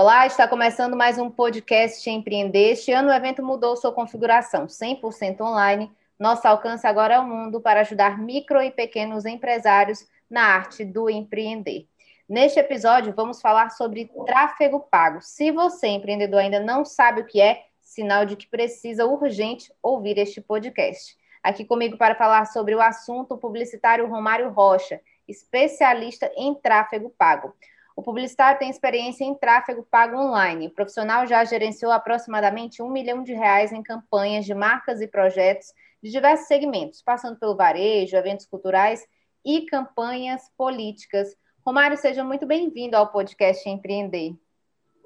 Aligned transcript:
Olá, 0.00 0.28
está 0.28 0.46
começando 0.46 0.94
mais 0.94 1.18
um 1.18 1.28
podcast 1.28 2.08
Empreender. 2.08 2.70
Este 2.70 2.92
ano 2.92 3.08
o 3.08 3.12
evento 3.12 3.42
mudou 3.42 3.76
sua 3.76 3.90
configuração, 3.90 4.66
100% 4.66 5.40
online. 5.40 5.90
Nosso 6.16 6.46
alcance 6.46 6.86
agora 6.86 7.14
é 7.14 7.18
o 7.18 7.26
mundo 7.26 7.60
para 7.60 7.80
ajudar 7.80 8.16
micro 8.16 8.62
e 8.62 8.70
pequenos 8.70 9.26
empresários 9.26 10.06
na 10.30 10.42
arte 10.42 10.84
do 10.84 11.10
empreender. 11.10 11.88
Neste 12.28 12.60
episódio, 12.60 13.12
vamos 13.12 13.40
falar 13.40 13.70
sobre 13.70 14.08
tráfego 14.24 14.78
pago. 14.88 15.20
Se 15.20 15.50
você, 15.50 15.88
empreendedor, 15.88 16.42
ainda 16.42 16.60
não 16.60 16.84
sabe 16.84 17.22
o 17.22 17.26
que 17.26 17.40
é, 17.40 17.64
sinal 17.80 18.24
de 18.24 18.36
que 18.36 18.46
precisa 18.46 19.04
urgente 19.04 19.72
ouvir 19.82 20.16
este 20.16 20.40
podcast. 20.40 21.16
Aqui 21.42 21.64
comigo 21.64 21.98
para 21.98 22.14
falar 22.14 22.44
sobre 22.44 22.72
o 22.72 22.80
assunto, 22.80 23.34
o 23.34 23.38
publicitário 23.38 24.06
Romário 24.06 24.48
Rocha, 24.50 25.00
especialista 25.26 26.30
em 26.36 26.54
tráfego 26.54 27.12
pago. 27.18 27.52
O 27.98 28.02
publicitário 28.02 28.60
tem 28.60 28.70
experiência 28.70 29.24
em 29.24 29.34
tráfego 29.34 29.84
pago 29.90 30.16
online. 30.16 30.68
O 30.68 30.70
profissional 30.70 31.26
já 31.26 31.44
gerenciou 31.44 31.90
aproximadamente 31.90 32.80
um 32.80 32.88
milhão 32.88 33.24
de 33.24 33.34
reais 33.34 33.72
em 33.72 33.82
campanhas 33.82 34.44
de 34.44 34.54
marcas 34.54 35.00
e 35.00 35.08
projetos 35.08 35.72
de 36.00 36.08
diversos 36.08 36.46
segmentos, 36.46 37.02
passando 37.02 37.36
pelo 37.40 37.56
varejo, 37.56 38.16
eventos 38.16 38.46
culturais 38.46 39.04
e 39.44 39.62
campanhas 39.62 40.48
políticas. 40.56 41.36
Romário, 41.66 41.96
seja 41.96 42.22
muito 42.22 42.46
bem-vindo 42.46 42.96
ao 42.96 43.08
podcast 43.08 43.68
Empreender. 43.68 44.32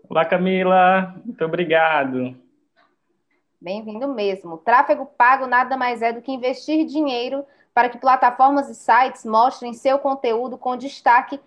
Olá, 0.07 0.27
Camila. 0.27 1.15
Muito 1.25 1.43
obrigado. 1.47 2.37
Bem-vindo 3.59 4.07
mesmo. 4.07 4.59
Tráfego 4.59 5.07
pago 5.17 5.47
nada 5.47 5.79
mais 5.79 6.03
é 6.03 6.13
do 6.13 6.21
que 6.21 6.31
investir 6.31 6.85
dinheiro 6.85 7.43
para 7.73 7.89
que 7.89 7.97
plataformas 7.97 8.69
e 8.69 8.75
sites 8.75 9.25
mostrem 9.25 9.73
seu 9.73 9.99
conteúdo 9.99 10.59
com 10.59 10.77
destaque 10.77 11.41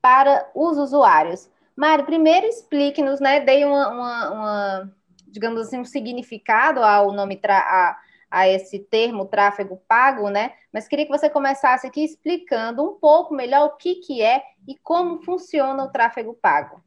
para 0.00 0.48
os 0.54 0.78
usuários. 0.78 1.50
Mário, 1.76 2.04
primeiro 2.04 2.46
explique-nos, 2.46 3.20
né? 3.20 3.40
Dei 3.40 3.64
uma, 3.64 3.88
uma, 3.88 4.30
uma, 4.30 4.92
digamos 5.26 5.60
assim, 5.60 5.78
um 5.78 5.84
significado 5.84 6.80
ao 6.82 7.12
nome 7.12 7.40
a, 7.48 7.96
a 8.30 8.48
esse 8.48 8.78
termo 8.78 9.24
tráfego 9.24 9.80
pago, 9.88 10.28
né? 10.28 10.52
Mas 10.72 10.86
queria 10.86 11.06
que 11.06 11.10
você 11.10 11.28
começasse 11.28 11.86
aqui 11.86 12.04
explicando 12.04 12.84
um 12.84 12.94
pouco 12.94 13.34
melhor 13.34 13.66
o 13.66 13.76
que, 13.76 13.96
que 13.96 14.22
é 14.22 14.42
e 14.68 14.76
como 14.82 15.22
funciona 15.22 15.84
o 15.84 15.90
tráfego 15.90 16.34
pago. 16.34 16.82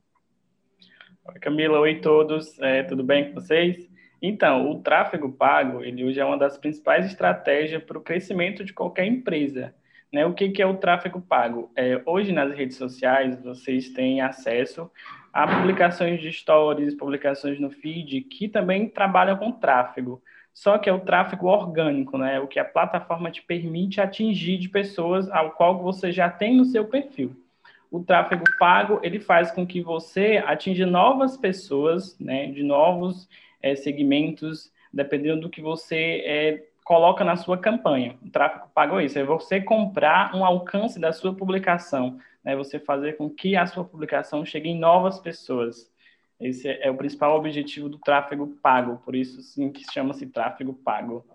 Oi, 1.25 1.39
Camila, 1.39 1.79
oi 1.79 2.01
todos, 2.01 2.59
é, 2.59 2.83
tudo 2.83 3.03
bem 3.03 3.29
com 3.29 3.39
vocês? 3.39 3.89
Então, 4.21 4.71
o 4.71 4.81
tráfego 4.81 5.31
pago, 5.31 5.83
ele 5.83 6.03
hoje 6.03 6.19
é 6.19 6.23
uma 6.23 6.37
das 6.37 6.57
principais 6.57 7.05
estratégias 7.05 7.83
para 7.83 7.97
o 7.97 8.01
crescimento 8.01 8.63
de 8.63 8.73
qualquer 8.73 9.05
empresa. 9.05 9.73
Né? 10.13 10.23
O 10.27 10.33
que, 10.33 10.49
que 10.49 10.61
é 10.61 10.65
o 10.65 10.77
tráfego 10.77 11.19
pago? 11.19 11.71
É, 11.75 11.99
hoje, 12.05 12.31
nas 12.31 12.53
redes 12.53 12.77
sociais, 12.77 13.41
vocês 13.41 13.89
têm 13.89 14.21
acesso 14.21 14.91
a 15.33 15.47
publicações 15.47 16.21
de 16.21 16.31
stories, 16.31 16.93
publicações 16.93 17.59
no 17.59 17.71
feed, 17.71 18.21
que 18.21 18.47
também 18.47 18.87
trabalham 18.87 19.35
com 19.35 19.51
tráfego. 19.51 20.21
Só 20.53 20.77
que 20.77 20.87
é 20.87 20.93
o 20.93 20.99
tráfego 20.99 21.47
orgânico, 21.47 22.15
né? 22.15 22.39
O 22.39 22.47
que 22.47 22.59
a 22.59 22.65
plataforma 22.65 23.31
te 23.31 23.41
permite 23.41 23.99
atingir 23.99 24.59
de 24.59 24.69
pessoas 24.69 25.27
ao 25.31 25.53
qual 25.53 25.81
você 25.81 26.11
já 26.11 26.29
tem 26.29 26.55
no 26.55 26.65
seu 26.65 26.85
perfil. 26.85 27.35
O 27.89 28.03
tráfego 28.03 28.43
pago, 28.59 28.99
ele 29.01 29.19
faz 29.19 29.49
com 29.49 29.65
que 29.65 29.81
você 29.81 30.43
atinja 30.45 30.85
novas 30.85 31.35
pessoas, 31.35 32.15
né? 32.19 32.51
De 32.51 32.61
novos 32.61 33.27
é, 33.63 33.75
segmentos, 33.75 34.71
dependendo 34.93 35.41
do 35.41 35.49
que 35.49 35.61
você 35.61 36.21
é, 36.23 36.63
coloca 36.83 37.23
na 37.23 37.35
sua 37.35 37.57
campanha. 37.57 38.17
O 38.23 38.29
tráfego 38.29 38.67
pago 38.73 38.99
é 38.99 39.05
isso, 39.05 39.17
é 39.17 39.23
você 39.23 39.61
comprar 39.61 40.35
um 40.35 40.45
alcance 40.45 40.99
da 40.99 41.13
sua 41.13 41.33
publicação, 41.33 42.19
né? 42.43 42.55
Você 42.55 42.79
fazer 42.79 43.13
com 43.17 43.29
que 43.29 43.55
a 43.55 43.65
sua 43.65 43.83
publicação 43.83 44.45
chegue 44.45 44.69
em 44.69 44.79
novas 44.79 45.19
pessoas. 45.19 45.91
Esse 46.39 46.67
é, 46.67 46.91
o 46.91 46.97
principal 46.97 47.37
objetivo 47.37 47.87
do 47.87 47.97
tráfego 47.97 48.47
pago, 48.61 48.97
por 49.05 49.15
isso 49.15 49.41
sim 49.41 49.71
que 49.71 49.83
chama-se 49.91 50.25
tráfego 50.27 50.73
pago. 50.73 51.25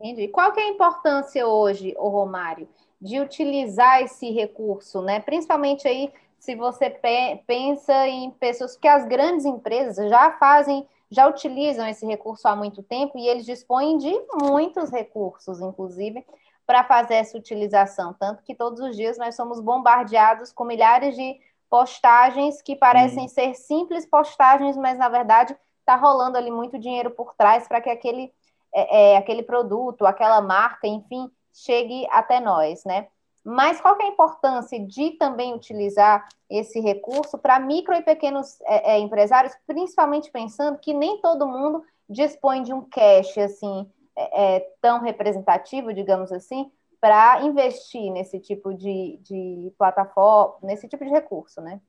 Entendi. 0.00 0.28
Qual 0.28 0.52
que 0.52 0.60
é 0.60 0.64
a 0.64 0.68
importância 0.68 1.46
hoje, 1.46 1.94
o 1.98 2.08
Romário, 2.08 2.66
de 3.00 3.20
utilizar 3.20 4.02
esse 4.02 4.30
recurso, 4.30 5.02
né? 5.02 5.20
Principalmente 5.20 5.86
aí 5.86 6.10
se 6.38 6.54
você 6.54 6.88
pe 6.88 7.42
pensa 7.46 8.08
em 8.08 8.30
pessoas 8.30 8.74
que 8.76 8.88
as 8.88 9.06
grandes 9.06 9.44
empresas 9.44 10.08
já 10.08 10.32
fazem 10.38 10.86
já 11.10 11.26
utilizam 11.26 11.86
esse 11.86 12.06
recurso 12.06 12.46
há 12.46 12.54
muito 12.54 12.82
tempo 12.82 13.18
e 13.18 13.26
eles 13.26 13.44
dispõem 13.44 13.98
de 13.98 14.12
muitos 14.40 14.90
recursos, 14.90 15.60
inclusive, 15.60 16.24
para 16.64 16.84
fazer 16.84 17.14
essa 17.14 17.36
utilização. 17.36 18.14
Tanto 18.14 18.42
que 18.44 18.54
todos 18.54 18.80
os 18.80 18.96
dias 18.96 19.18
nós 19.18 19.34
somos 19.34 19.60
bombardeados 19.60 20.52
com 20.52 20.64
milhares 20.64 21.16
de 21.16 21.38
postagens 21.68 22.62
que 22.62 22.76
parecem 22.76 23.24
hum. 23.24 23.28
ser 23.28 23.54
simples 23.54 24.06
postagens, 24.06 24.76
mas 24.76 24.98
na 24.98 25.08
verdade 25.08 25.56
está 25.80 25.96
rolando 25.96 26.38
ali 26.38 26.50
muito 26.50 26.78
dinheiro 26.78 27.10
por 27.10 27.34
trás 27.34 27.66
para 27.66 27.80
que 27.80 27.90
aquele, 27.90 28.32
é, 28.72 29.14
é, 29.14 29.16
aquele 29.16 29.42
produto, 29.42 30.06
aquela 30.06 30.40
marca, 30.40 30.86
enfim, 30.86 31.28
chegue 31.52 32.06
até 32.10 32.38
nós, 32.40 32.84
né? 32.84 33.08
Mas 33.44 33.80
qual 33.80 33.96
é 33.98 34.04
a 34.04 34.08
importância 34.08 34.78
de 34.78 35.12
também 35.12 35.54
utilizar 35.54 36.28
esse 36.48 36.78
recurso 36.80 37.38
para 37.38 37.58
micro 37.58 37.94
e 37.94 38.02
pequenos 38.02 38.60
é, 38.62 38.94
é, 38.94 38.98
empresários, 38.98 39.54
principalmente 39.66 40.30
pensando 40.30 40.78
que 40.78 40.92
nem 40.92 41.20
todo 41.20 41.46
mundo 41.46 41.82
dispõe 42.08 42.62
de 42.62 42.72
um 42.72 42.82
cash 42.82 43.38
assim 43.38 43.88
é, 44.16 44.56
é 44.56 44.60
tão 44.82 45.00
representativo, 45.00 45.94
digamos 45.94 46.32
assim, 46.32 46.70
para 47.00 47.42
investir 47.42 48.10
nesse 48.12 48.38
tipo 48.38 48.74
de, 48.74 49.18
de 49.22 49.72
plataforma, 49.78 50.56
nesse 50.62 50.86
tipo 50.86 51.02
de 51.04 51.10
recurso, 51.10 51.62
né? 51.62 51.80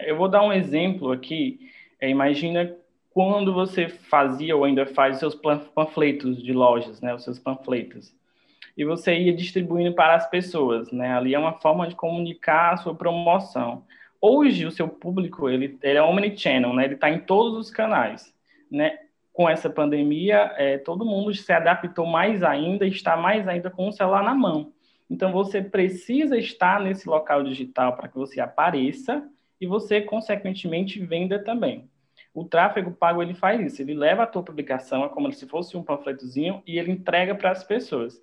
Eu 0.00 0.16
vou 0.16 0.28
dar 0.28 0.42
um 0.42 0.52
exemplo 0.52 1.10
aqui. 1.10 1.70
É, 2.00 2.08
imagina 2.08 2.76
quando 3.10 3.52
você 3.52 3.88
fazia 3.88 4.56
ou 4.56 4.64
ainda 4.64 4.86
faz 4.86 5.14
os 5.14 5.18
seus 5.18 5.34
panfletos 5.74 6.40
de 6.40 6.52
lojas, 6.52 7.00
né? 7.00 7.12
Os 7.14 7.24
seus 7.24 7.38
panfletos 7.38 8.14
e 8.76 8.84
você 8.84 9.14
ia 9.14 9.34
distribuindo 9.34 9.94
para 9.94 10.14
as 10.14 10.28
pessoas, 10.28 10.90
né? 10.90 11.14
Ali 11.14 11.34
é 11.34 11.38
uma 11.38 11.52
forma 11.60 11.86
de 11.86 11.94
comunicar 11.94 12.72
a 12.72 12.76
sua 12.76 12.94
promoção. 12.94 13.84
Hoje, 14.20 14.66
o 14.66 14.70
seu 14.70 14.88
público, 14.88 15.48
ele, 15.48 15.78
ele 15.82 15.98
é 15.98 16.02
omnichannel, 16.02 16.72
né? 16.72 16.84
Ele 16.84 16.94
está 16.94 17.10
em 17.10 17.18
todos 17.18 17.58
os 17.58 17.70
canais, 17.70 18.34
né? 18.70 18.98
Com 19.32 19.48
essa 19.48 19.68
pandemia, 19.68 20.52
é, 20.56 20.78
todo 20.78 21.04
mundo 21.04 21.34
se 21.34 21.52
adaptou 21.52 22.06
mais 22.06 22.42
ainda, 22.42 22.86
está 22.86 23.16
mais 23.16 23.48
ainda 23.48 23.70
com 23.70 23.88
o 23.88 23.92
celular 23.92 24.22
na 24.22 24.34
mão. 24.34 24.72
Então, 25.10 25.32
você 25.32 25.60
precisa 25.60 26.38
estar 26.38 26.80
nesse 26.80 27.08
local 27.08 27.42
digital 27.42 27.96
para 27.96 28.08
que 28.08 28.16
você 28.16 28.40
apareça 28.40 29.28
e 29.60 29.66
você, 29.66 30.00
consequentemente, 30.00 31.04
venda 31.04 31.38
também. 31.38 31.88
O 32.34 32.44
tráfego 32.44 32.92
pago, 32.92 33.22
ele 33.22 33.34
faz 33.34 33.60
isso. 33.60 33.82
Ele 33.82 33.94
leva 33.94 34.22
a 34.22 34.26
tua 34.26 34.42
publicação, 34.42 35.04
é 35.04 35.08
como 35.08 35.30
se 35.32 35.46
fosse 35.46 35.76
um 35.76 35.82
panfletozinho, 35.82 36.62
e 36.66 36.78
ele 36.78 36.90
entrega 36.90 37.34
para 37.34 37.50
as 37.50 37.62
pessoas. 37.62 38.22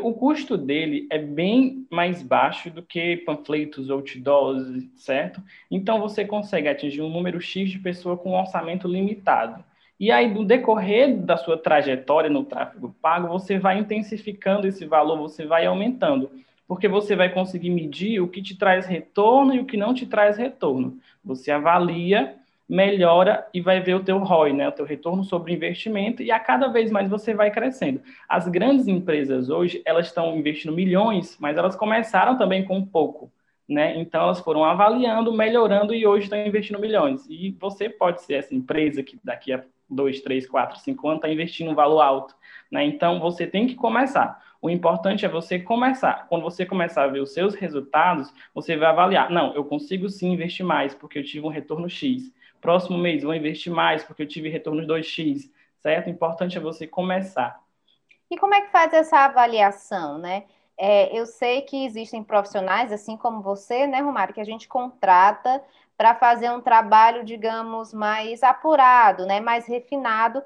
O 0.00 0.12
custo 0.12 0.56
dele 0.58 1.06
é 1.10 1.18
bem 1.18 1.86
mais 1.90 2.20
baixo 2.20 2.70
do 2.70 2.82
que 2.82 3.18
panfletos, 3.18 3.88
outdoors, 3.88 4.84
certo? 4.96 5.40
Então 5.70 6.00
você 6.00 6.24
consegue 6.24 6.68
atingir 6.68 7.02
um 7.02 7.10
número 7.10 7.40
X 7.40 7.70
de 7.70 7.78
pessoas 7.78 8.18
com 8.20 8.32
um 8.32 8.40
orçamento 8.40 8.88
limitado. 8.88 9.62
E 9.98 10.10
aí, 10.10 10.32
no 10.32 10.44
decorrer 10.44 11.16
da 11.16 11.36
sua 11.36 11.56
trajetória 11.56 12.28
no 12.28 12.44
tráfego 12.44 12.94
pago, 13.00 13.28
você 13.28 13.58
vai 13.58 13.78
intensificando 13.78 14.66
esse 14.66 14.84
valor, 14.84 15.16
você 15.18 15.46
vai 15.46 15.64
aumentando, 15.64 16.30
porque 16.68 16.88
você 16.88 17.16
vai 17.16 17.32
conseguir 17.32 17.70
medir 17.70 18.20
o 18.20 18.28
que 18.28 18.42
te 18.42 18.56
traz 18.56 18.86
retorno 18.86 19.54
e 19.54 19.60
o 19.60 19.64
que 19.64 19.76
não 19.76 19.94
te 19.94 20.04
traz 20.04 20.36
retorno. 20.36 20.98
Você 21.24 21.50
avalia 21.50 22.34
melhora 22.68 23.46
e 23.54 23.60
vai 23.60 23.80
ver 23.80 23.94
o 23.94 24.02
teu 24.02 24.18
ROI, 24.18 24.52
né, 24.52 24.68
o 24.68 24.72
teu 24.72 24.84
retorno 24.84 25.22
sobre 25.22 25.52
investimento, 25.52 26.22
e 26.22 26.30
a 26.30 26.40
cada 26.40 26.68
vez 26.68 26.90
mais 26.90 27.08
você 27.08 27.32
vai 27.34 27.50
crescendo. 27.50 28.00
As 28.28 28.48
grandes 28.48 28.88
empresas 28.88 29.48
hoje, 29.48 29.80
elas 29.84 30.06
estão 30.06 30.36
investindo 30.36 30.74
milhões, 30.74 31.36
mas 31.38 31.56
elas 31.56 31.76
começaram 31.76 32.36
também 32.36 32.64
com 32.64 32.84
pouco, 32.84 33.30
né? 33.68 33.96
Então 33.98 34.22
elas 34.22 34.40
foram 34.40 34.64
avaliando, 34.64 35.32
melhorando 35.32 35.94
e 35.94 36.06
hoje 36.06 36.24
estão 36.24 36.38
investindo 36.44 36.80
milhões. 36.80 37.26
E 37.28 37.56
você 37.58 37.88
pode 37.88 38.22
ser 38.22 38.34
essa 38.34 38.54
empresa 38.54 39.02
que 39.02 39.18
daqui 39.22 39.52
a 39.52 39.62
dois, 39.88 40.20
três, 40.20 40.48
quatro, 40.48 40.78
cinco 40.80 41.08
anos 41.08 41.18
está 41.18 41.32
investindo 41.32 41.70
um 41.70 41.74
valor 41.74 42.00
alto, 42.00 42.34
né? 42.70 42.84
Então 42.84 43.20
você 43.20 43.46
tem 43.46 43.66
que 43.66 43.74
começar. 43.74 44.44
O 44.60 44.70
importante 44.70 45.24
é 45.24 45.28
você 45.28 45.58
começar. 45.58 46.26
Quando 46.28 46.42
você 46.42 46.66
começar 46.66 47.04
a 47.04 47.08
ver 47.08 47.20
os 47.20 47.32
seus 47.32 47.54
resultados, 47.54 48.32
você 48.52 48.76
vai 48.76 48.88
avaliar. 48.88 49.30
Não, 49.30 49.54
eu 49.54 49.64
consigo 49.64 50.08
sim 50.08 50.32
investir 50.32 50.66
mais, 50.66 50.94
porque 50.94 51.18
eu 51.18 51.24
tive 51.24 51.46
um 51.46 51.50
retorno 51.50 51.88
X. 51.88 52.32
Próximo 52.66 52.98
mês, 52.98 53.22
vou 53.22 53.32
investir 53.32 53.72
mais, 53.72 54.02
porque 54.02 54.24
eu 54.24 54.26
tive 54.26 54.48
retorno 54.48 54.84
2X. 54.84 55.48
Certo? 55.80 56.08
O 56.08 56.10
importante 56.10 56.58
é 56.58 56.60
você 56.60 56.84
começar. 56.84 57.60
E 58.28 58.36
como 58.36 58.56
é 58.56 58.62
que 58.62 58.72
faz 58.72 58.92
essa 58.92 59.18
avaliação, 59.18 60.18
né? 60.18 60.46
É, 60.76 61.16
eu 61.16 61.26
sei 61.26 61.62
que 61.62 61.84
existem 61.84 62.24
profissionais, 62.24 62.90
assim 62.90 63.16
como 63.16 63.40
você, 63.40 63.86
né, 63.86 64.00
Romário, 64.00 64.34
que 64.34 64.40
a 64.40 64.44
gente 64.44 64.66
contrata 64.66 65.62
para 65.96 66.16
fazer 66.16 66.50
um 66.50 66.60
trabalho, 66.60 67.24
digamos, 67.24 67.94
mais 67.94 68.42
apurado, 68.42 69.24
né, 69.26 69.38
mais 69.38 69.68
refinado, 69.68 70.42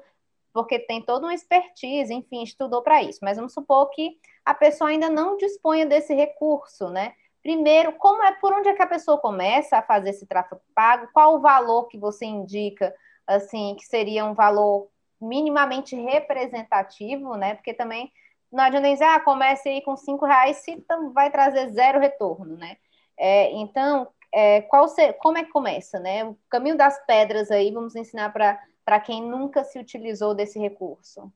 porque 0.53 0.77
tem 0.77 1.01
toda 1.01 1.25
uma 1.25 1.33
expertise, 1.33 2.13
enfim, 2.13 2.43
estudou 2.43 2.83
para 2.83 3.01
isso. 3.01 3.17
Mas 3.23 3.37
vamos 3.37 3.51
supor 3.51 3.89
que 3.89 4.19
a 4.45 4.53
pessoa 4.53 4.91
ainda 4.91 5.09
não 5.09 5.37
disponha 5.37 5.87
desse 5.87 6.13
recurso, 6.13 6.87
né? 6.91 7.15
Primeiro, 7.41 7.93
como 7.93 8.23
é 8.23 8.33
por 8.33 8.53
onde 8.53 8.69
é 8.69 8.73
que 8.73 8.81
a 8.83 8.87
pessoa 8.87 9.17
começa 9.17 9.77
a 9.77 9.81
fazer 9.81 10.11
esse 10.11 10.27
tráfego 10.27 10.61
pago? 10.75 11.09
Qual 11.11 11.35
o 11.35 11.41
valor 11.41 11.87
que 11.87 11.97
você 11.97 12.25
indica, 12.25 12.93
assim, 13.25 13.75
que 13.75 13.85
seria 13.85 14.25
um 14.25 14.33
valor 14.33 14.89
minimamente 15.19 15.95
representativo, 15.95 17.35
né? 17.35 17.55
Porque 17.55 17.73
também 17.73 18.11
não 18.51 18.63
adianta 18.63 18.89
dizer, 18.89 19.05
ah, 19.05 19.19
comece 19.19 19.69
aí 19.69 19.81
com 19.81 19.95
cinco 19.95 20.25
reais 20.25 20.57
se 20.57 20.83
vai 21.13 21.31
trazer 21.31 21.69
zero 21.69 21.99
retorno, 21.99 22.57
né? 22.57 22.77
É, 23.17 23.51
então, 23.53 24.07
é, 24.31 24.61
qual 24.61 24.87
se, 24.87 25.13
como 25.13 25.37
é 25.37 25.43
que 25.43 25.51
começa, 25.51 25.99
né? 25.99 26.25
O 26.25 26.37
caminho 26.49 26.77
das 26.77 27.03
pedras 27.05 27.49
aí, 27.49 27.71
vamos 27.71 27.95
ensinar 27.95 28.31
para 28.31 28.99
quem 28.99 29.21
nunca 29.21 29.63
se 29.63 29.79
utilizou 29.79 30.35
desse 30.35 30.59
recurso. 30.59 31.31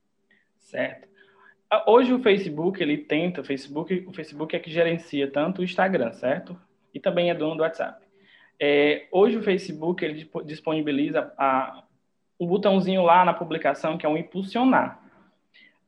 Certo. 0.60 1.15
Ah, 1.70 1.84
hoje 1.88 2.14
o 2.14 2.20
Facebook, 2.20 2.82
ele 2.82 2.98
tenta, 2.98 3.42
o 3.42 3.44
Facebook, 3.44 4.06
o 4.08 4.14
Facebook 4.14 4.56
é 4.56 4.60
que 4.60 4.70
gerencia 4.70 5.30
tanto 5.32 5.62
o 5.62 5.64
Instagram, 5.64 6.14
certo? 6.14 6.60
E 6.94 7.00
também 7.00 7.30
é 7.30 7.36
dono 7.36 7.56
do 7.56 7.64
WhatsApp. 7.64 8.06
É, 8.60 9.08
hoje 9.12 9.38
o 9.38 9.44
Facebook, 9.44 10.04
ele 10.04 10.30
disponibiliza 10.46 11.34
a, 11.38 11.84
o 12.40 12.48
botãozinho 12.48 13.04
lá 13.04 13.26
na 13.26 13.34
publicação, 13.34 13.98
que 13.98 14.06
é 14.06 14.10
um 14.10 14.18
impulsionar 14.18 15.05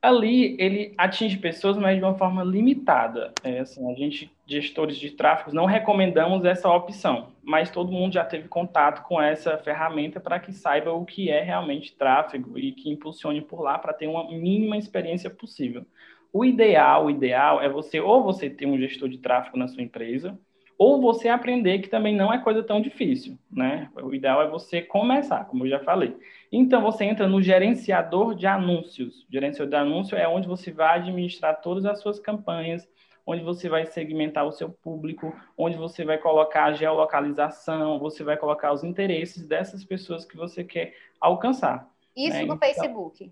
ali 0.08 0.56
ele 0.60 0.94
atinge 0.98 1.38
pessoas, 1.38 1.78
mas 1.78 1.98
de 1.98 2.04
uma 2.04 2.18
forma 2.18 2.44
limitada. 2.44 3.34
É, 3.44 3.60
assim, 3.60 3.92
a 3.92 3.96
gente, 3.96 4.32
gestores 4.46 4.98
de 4.98 5.12
tráfego, 5.12 5.54
não 5.54 5.66
recomendamos 5.66 6.46
essa 6.46 6.70
opção, 6.70 7.34
mas 7.44 7.70
todo 7.70 7.92
mundo 7.92 8.14
já 8.14 8.24
teve 8.24 8.48
contato 8.48 9.06
com 9.08 9.22
essa 9.22 9.58
ferramenta 9.58 10.20
para 10.20 10.40
que 10.40 10.52
saiba 10.52 10.92
o 10.92 11.06
que 11.06 11.30
é 11.30 11.42
realmente 11.42 11.96
tráfego 11.96 12.58
e 12.58 12.72
que 12.72 12.90
impulsione 12.90 13.42
por 13.42 13.62
lá 13.62 13.78
para 13.78 13.94
ter 13.94 14.08
uma 14.08 14.30
mínima 14.32 14.78
experiência 14.78 15.30
possível. 15.30 15.86
O 16.32 16.46
ideal, 16.46 17.06
o 17.06 17.10
ideal 17.10 17.62
é 17.62 17.70
você 17.70 18.00
ou 18.00 18.24
você 18.24 18.50
ter 18.50 18.66
um 18.66 18.78
gestor 18.78 19.10
de 19.10 19.18
tráfego 19.18 19.58
na 19.58 19.68
sua 19.68 19.84
empresa, 19.84 20.38
ou 20.78 21.02
você 21.02 21.28
aprender 21.28 21.80
que 21.80 21.90
também 21.90 22.16
não 22.16 22.32
é 22.32 22.38
coisa 22.38 22.62
tão 22.62 22.80
difícil, 22.80 23.38
né? 23.52 23.90
O 23.96 24.14
ideal 24.14 24.42
é 24.42 24.48
você 24.48 24.82
começar, 24.82 25.46
como 25.46 25.66
eu 25.66 25.70
já 25.70 25.80
falei. 25.80 26.16
Então 26.52 26.82
você 26.82 27.04
entra 27.06 27.28
no 27.28 27.42
gerenciador 27.42 28.36
de 28.36 28.46
anúncios. 28.46 29.24
O 29.24 29.32
gerenciador 29.32 29.70
de 29.70 29.76
anúncios 29.76 30.20
é 30.20 30.28
onde 30.28 30.48
você 30.48 30.72
vai 30.72 31.00
administrar 31.00 31.60
todas 31.62 31.86
as 31.86 32.00
suas 32.00 32.20
campanhas, 32.20 32.88
onde 33.26 33.44
você 33.44 33.68
vai 33.68 33.86
segmentar 33.86 34.46
o 34.46 34.52
seu 34.52 34.70
público, 34.70 35.36
onde 35.58 35.76
você 35.76 36.06
vai 36.06 36.20
colocar 36.20 36.66
a 36.66 36.74
geolocalização, 36.74 37.98
você 37.98 38.24
vai 38.24 38.38
colocar 38.38 38.72
os 38.72 38.84
interesses 38.84 39.48
dessas 39.48 39.84
pessoas 39.84 40.26
que 40.26 40.38
você 40.38 40.64
quer 40.64 40.94
alcançar. 41.20 41.90
Isso 42.16 42.36
né? 42.36 42.46
no 42.46 42.54
então, 42.54 42.58
Facebook. 42.60 43.32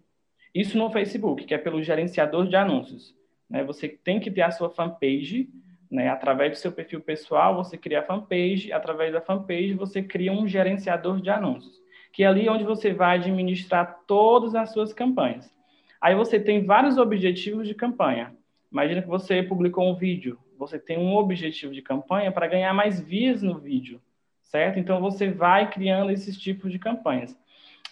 Isso 0.54 0.78
no 0.78 0.90
Facebook, 0.90 1.46
que 1.46 1.54
é 1.54 1.58
pelo 1.58 1.84
gerenciador 1.84 2.48
de 2.48 2.56
anúncios. 2.56 3.16
Né? 3.50 3.64
Você 3.64 3.88
tem 3.88 4.20
que 4.20 4.32
ter 4.32 4.42
a 4.42 4.52
sua 4.52 4.70
fanpage 4.70 5.50
né? 5.90 6.10
Através 6.10 6.52
do 6.52 6.58
seu 6.58 6.72
perfil 6.72 7.02
pessoal, 7.02 7.56
você 7.56 7.78
cria 7.78 8.00
a 8.00 8.04
fanpage, 8.04 8.72
através 8.72 9.14
da 9.14 9.22
fanpage, 9.22 9.74
você 9.74 10.02
cria 10.02 10.32
um 10.32 10.48
gerenciador 10.48 11.22
de 11.22 11.30
anúncios, 11.30 11.82
que 12.12 12.24
é 12.24 12.28
ali 12.28 12.48
onde 12.50 12.64
você 12.64 12.94
vai 12.94 13.18
administrar 13.18 14.02
todas 14.08 14.56
as 14.56 14.72
suas 14.72 14.94
campanhas. 14.94 15.54
Aí 16.02 16.16
você 16.16 16.40
tem 16.40 16.64
vários 16.64 16.98
objetivos 16.98 17.68
de 17.68 17.74
campanha. 17.74 18.36
Imagina 18.72 19.02
que 19.02 19.08
você 19.08 19.42
publicou 19.42 19.90
um 19.90 19.96
vídeo, 19.96 20.38
você 20.58 20.78
tem 20.78 20.98
um 20.98 21.16
objetivo 21.16 21.74
de 21.74 21.82
campanha 21.82 22.32
para 22.32 22.48
ganhar 22.48 22.74
mais 22.74 23.00
vias 23.00 23.42
no 23.42 23.58
vídeo, 23.58 24.02
certo? 24.42 24.80
Então 24.80 25.00
você 25.00 25.30
vai 25.30 25.70
criando 25.70 26.12
esses 26.12 26.38
tipos 26.38 26.72
de 26.72 26.80
campanhas. 26.80 27.38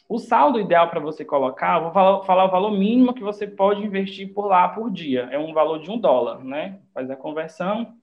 O 0.07 0.19
saldo 0.19 0.59
ideal 0.59 0.89
para 0.89 0.99
você 0.99 1.23
colocar, 1.23 1.79
vou 1.79 1.91
falar, 1.91 2.23
falar, 2.23 2.45
o 2.45 2.51
valor 2.51 2.71
mínimo 2.71 3.13
que 3.13 3.23
você 3.23 3.47
pode 3.47 3.81
investir 3.81 4.33
por 4.33 4.45
lá 4.45 4.67
por 4.67 4.91
dia. 4.91 5.29
É 5.31 5.39
um 5.39 5.53
valor 5.53 5.79
de 5.79 5.89
um 5.89 5.97
dólar, 5.97 6.43
né? 6.43 6.79
Faz 6.93 7.09
a 7.09 7.15
conversão, 7.15 7.95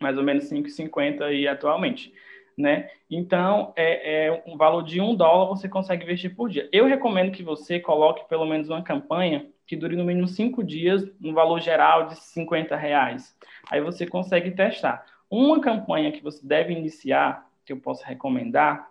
mais 0.00 0.16
ou 0.16 0.22
menos 0.22 0.44
5,50 0.44 1.22
aí 1.22 1.46
atualmente, 1.46 2.12
né? 2.56 2.88
Então, 3.10 3.72
é, 3.76 4.26
é, 4.26 4.42
um 4.46 4.56
valor 4.56 4.82
de 4.82 5.00
um 5.00 5.14
dólar 5.14 5.48
você 5.48 5.68
consegue 5.68 6.04
investir 6.04 6.34
por 6.34 6.48
dia. 6.48 6.68
Eu 6.72 6.86
recomendo 6.86 7.32
que 7.32 7.42
você 7.42 7.80
coloque 7.80 8.28
pelo 8.28 8.46
menos 8.46 8.68
uma 8.68 8.82
campanha 8.82 9.46
que 9.66 9.76
dure 9.76 9.96
no 9.96 10.04
mínimo 10.04 10.26
cinco 10.26 10.64
dias, 10.64 11.08
no 11.20 11.32
valor 11.32 11.60
geral 11.60 12.06
de 12.06 12.16
50 12.16 12.74
reais. 12.74 13.36
Aí 13.70 13.80
você 13.80 14.06
consegue 14.06 14.50
testar. 14.50 15.04
Uma 15.30 15.60
campanha 15.60 16.10
que 16.10 16.22
você 16.22 16.44
deve 16.44 16.72
iniciar, 16.72 17.46
que 17.64 17.72
eu 17.72 17.78
posso 17.78 18.04
recomendar, 18.04 18.89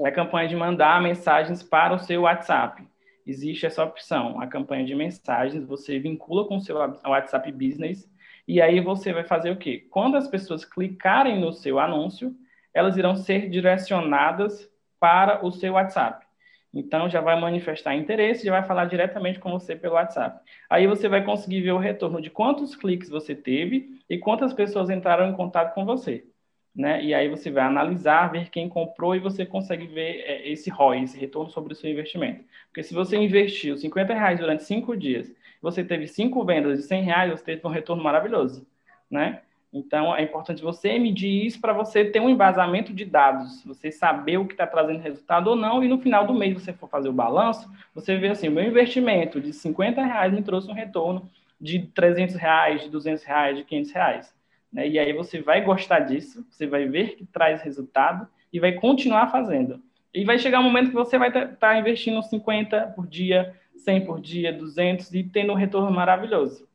a 0.00 0.10
campanha 0.10 0.48
de 0.48 0.56
mandar 0.56 1.02
mensagens 1.02 1.62
para 1.62 1.94
o 1.94 1.98
seu 1.98 2.22
WhatsApp. 2.22 2.82
Existe 3.26 3.66
essa 3.66 3.84
opção, 3.84 4.40
a 4.40 4.46
campanha 4.46 4.84
de 4.84 4.94
mensagens, 4.94 5.64
você 5.64 5.98
vincula 5.98 6.46
com 6.46 6.56
o 6.56 6.60
seu 6.60 6.76
WhatsApp 6.76 7.52
Business 7.52 8.10
e 8.48 8.60
aí 8.60 8.80
você 8.80 9.12
vai 9.12 9.22
fazer 9.22 9.50
o 9.50 9.56
quê? 9.56 9.86
Quando 9.90 10.16
as 10.16 10.26
pessoas 10.26 10.64
clicarem 10.64 11.40
no 11.40 11.52
seu 11.52 11.78
anúncio, 11.78 12.34
elas 12.74 12.96
irão 12.96 13.14
ser 13.14 13.48
direcionadas 13.48 14.68
para 14.98 15.44
o 15.44 15.52
seu 15.52 15.74
WhatsApp. 15.74 16.26
Então 16.74 17.08
já 17.08 17.20
vai 17.20 17.38
manifestar 17.38 17.94
interesse, 17.94 18.46
já 18.46 18.50
vai 18.50 18.66
falar 18.66 18.86
diretamente 18.86 19.38
com 19.38 19.50
você 19.50 19.76
pelo 19.76 19.94
WhatsApp. 19.94 20.40
Aí 20.68 20.86
você 20.86 21.08
vai 21.08 21.22
conseguir 21.22 21.60
ver 21.60 21.72
o 21.72 21.78
retorno 21.78 22.20
de 22.20 22.30
quantos 22.30 22.74
cliques 22.74 23.10
você 23.10 23.34
teve 23.34 23.90
e 24.08 24.18
quantas 24.18 24.52
pessoas 24.52 24.90
entraram 24.90 25.28
em 25.28 25.34
contato 25.34 25.74
com 25.74 25.84
você 25.84 26.24
né? 26.74 27.02
E 27.04 27.14
aí 27.14 27.28
você 27.28 27.50
vai 27.50 27.64
analisar, 27.64 28.30
ver 28.30 28.48
quem 28.50 28.68
comprou 28.68 29.14
e 29.14 29.18
você 29.18 29.44
consegue 29.44 29.86
ver 29.86 30.22
é, 30.26 30.48
esse 30.48 30.70
ROI, 30.70 31.02
esse 31.02 31.18
retorno 31.18 31.50
sobre 31.50 31.72
o 31.72 31.76
seu 31.76 31.90
investimento. 31.90 32.44
Porque 32.68 32.82
se 32.82 32.94
você 32.94 33.16
investiu 33.16 33.76
50 33.76 34.14
reais 34.14 34.40
durante 34.40 34.64
cinco 34.64 34.96
dias, 34.96 35.30
você 35.60 35.84
teve 35.84 36.06
cinco 36.06 36.44
vendas 36.44 36.78
de 36.78 36.84
100 36.84 37.02
reais, 37.02 37.30
você 37.30 37.44
teve 37.44 37.66
um 37.66 37.70
retorno 37.70 38.02
maravilhoso, 38.02 38.66
né? 39.10 39.42
Então, 39.72 40.14
é 40.14 40.22
importante 40.22 40.62
você 40.62 40.98
medir 40.98 41.46
isso 41.46 41.58
para 41.58 41.72
você 41.72 42.04
ter 42.04 42.20
um 42.20 42.28
embasamento 42.28 42.92
de 42.92 43.06
dados, 43.06 43.64
você 43.64 43.90
saber 43.90 44.36
o 44.36 44.46
que 44.46 44.52
está 44.52 44.66
trazendo 44.66 45.00
resultado 45.00 45.48
ou 45.48 45.56
não, 45.56 45.82
e 45.82 45.88
no 45.88 45.98
final 45.98 46.26
do 46.26 46.34
mês 46.34 46.52
você 46.52 46.74
for 46.74 46.90
fazer 46.90 47.08
o 47.08 47.12
balanço, 47.12 47.70
você 47.94 48.16
vê 48.18 48.28
assim, 48.28 48.48
o 48.48 48.52
meu 48.52 48.64
investimento 48.64 49.40
de 49.40 49.50
50 49.52 50.04
reais 50.04 50.32
me 50.32 50.42
trouxe 50.42 50.70
um 50.70 50.74
retorno 50.74 51.30
de 51.58 51.86
300 51.86 52.34
reais, 52.34 52.82
de 52.82 52.90
200 52.90 53.24
reais, 53.24 53.56
de 53.56 53.64
500 53.64 53.92
reais. 53.92 54.34
Né? 54.72 54.88
E 54.88 54.98
aí 54.98 55.12
você 55.12 55.40
vai 55.40 55.62
gostar 55.62 56.00
disso, 56.00 56.46
você 56.50 56.66
vai 56.66 56.86
ver 56.86 57.16
que 57.16 57.26
traz 57.26 57.60
resultado 57.62 58.26
e 58.52 58.58
vai 58.58 58.72
continuar 58.72 59.30
fazendo. 59.30 59.82
E 60.14 60.24
vai 60.24 60.38
chegar 60.38 60.60
um 60.60 60.64
momento 60.64 60.88
que 60.88 60.94
você 60.94 61.18
vai 61.18 61.28
estar 61.28 61.48
tá 61.56 61.78
investindo 61.78 62.22
50 62.22 62.92
por 62.94 63.06
dia, 63.06 63.54
100 63.76 64.04
por 64.04 64.20
dia, 64.20 64.52
200 64.52 65.12
e 65.14 65.24
tendo 65.24 65.52
um 65.52 65.56
retorno 65.56 65.90
maravilhoso. 65.90 66.68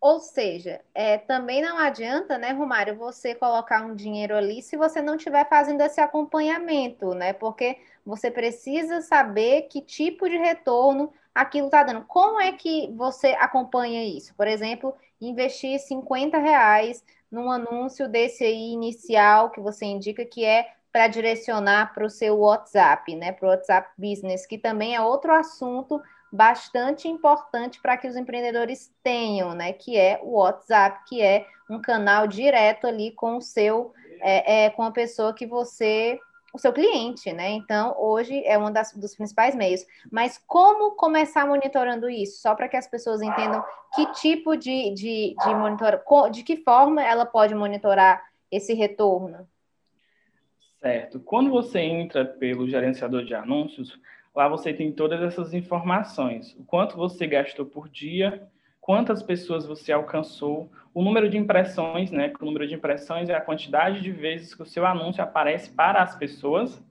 Ou 0.00 0.20
seja, 0.20 0.82
é, 0.94 1.16
também 1.16 1.62
não 1.62 1.78
adianta, 1.78 2.36
né, 2.36 2.52
Romário, 2.52 2.94
você 2.94 3.34
colocar 3.34 3.82
um 3.86 3.94
dinheiro 3.94 4.36
ali 4.36 4.60
se 4.60 4.76
você 4.76 5.00
não 5.00 5.16
estiver 5.16 5.48
fazendo 5.48 5.80
esse 5.80 5.98
acompanhamento, 5.98 7.14
né? 7.14 7.32
Porque 7.32 7.78
você 8.04 8.30
precisa 8.30 9.00
saber 9.00 9.62
que 9.62 9.80
tipo 9.80 10.28
de 10.28 10.36
retorno 10.36 11.10
aquilo 11.34 11.68
está 11.68 11.82
dando. 11.82 12.04
Como 12.04 12.38
é 12.38 12.52
que 12.52 12.92
você 12.94 13.28
acompanha 13.28 14.04
isso? 14.04 14.34
Por 14.34 14.46
exemplo, 14.46 14.94
investir 15.18 15.78
50 15.78 16.36
reais 16.36 17.02
num 17.34 17.50
anúncio 17.50 18.08
desse 18.08 18.44
aí 18.44 18.70
inicial 18.72 19.50
que 19.50 19.60
você 19.60 19.84
indica 19.84 20.24
que 20.24 20.44
é 20.44 20.68
para 20.92 21.08
direcionar 21.08 21.92
para 21.92 22.06
o 22.06 22.10
seu 22.10 22.38
WhatsApp, 22.38 23.16
né? 23.16 23.32
Para 23.32 23.46
o 23.46 23.50
WhatsApp 23.50 23.90
Business, 23.98 24.46
que 24.46 24.56
também 24.56 24.94
é 24.94 25.00
outro 25.00 25.32
assunto 25.32 26.00
bastante 26.32 27.08
importante 27.08 27.80
para 27.82 27.96
que 27.96 28.06
os 28.06 28.14
empreendedores 28.14 28.94
tenham, 29.02 29.52
né? 29.52 29.72
Que 29.72 29.98
é 29.98 30.20
o 30.22 30.36
WhatsApp, 30.36 31.00
que 31.08 31.20
é 31.20 31.44
um 31.68 31.80
canal 31.80 32.28
direto 32.28 32.86
ali 32.86 33.10
com 33.10 33.38
o 33.38 33.42
seu, 33.42 33.92
é, 34.20 34.66
é, 34.66 34.70
com 34.70 34.84
a 34.84 34.92
pessoa 34.92 35.34
que 35.34 35.46
você 35.46 36.20
o 36.54 36.58
seu 36.58 36.72
cliente, 36.72 37.32
né? 37.32 37.50
Então, 37.50 37.96
hoje 37.98 38.44
é 38.46 38.56
um 38.56 38.70
das, 38.72 38.92
dos 38.92 39.16
principais 39.16 39.56
meios. 39.56 39.84
Mas 40.10 40.38
como 40.46 40.92
começar 40.92 41.44
monitorando 41.44 42.08
isso? 42.08 42.40
Só 42.40 42.54
para 42.54 42.68
que 42.68 42.76
as 42.76 42.86
pessoas 42.86 43.20
entendam 43.20 43.62
que 43.92 44.06
tipo 44.12 44.56
de, 44.56 44.94
de, 44.94 45.34
de 45.34 45.54
monitor, 45.54 46.00
de 46.30 46.44
que 46.44 46.58
forma 46.58 47.02
ela 47.02 47.26
pode 47.26 47.56
monitorar 47.56 48.22
esse 48.52 48.72
retorno. 48.72 49.48
Certo. 50.80 51.18
Quando 51.18 51.50
você 51.50 51.80
entra 51.80 52.24
pelo 52.24 52.68
gerenciador 52.68 53.24
de 53.24 53.34
anúncios, 53.34 53.98
lá 54.32 54.46
você 54.46 54.72
tem 54.72 54.92
todas 54.92 55.20
essas 55.22 55.52
informações. 55.54 56.54
O 56.56 56.62
quanto 56.64 56.96
você 56.96 57.26
gastou 57.26 57.66
por 57.66 57.88
dia, 57.88 58.46
quantas 58.84 59.22
pessoas 59.22 59.64
você 59.64 59.90
alcançou, 59.90 60.70
o 60.92 61.02
número 61.02 61.26
de 61.30 61.38
impressões, 61.38 62.10
né? 62.10 62.30
O 62.38 62.44
número 62.44 62.68
de 62.68 62.74
impressões 62.74 63.30
é 63.30 63.34
a 63.34 63.40
quantidade 63.40 64.02
de 64.02 64.10
vezes 64.12 64.54
que 64.54 64.60
o 64.60 64.66
seu 64.66 64.84
anúncio 64.84 65.24
aparece 65.24 65.70
para 65.70 66.02
as 66.02 66.14
pessoas 66.14 66.84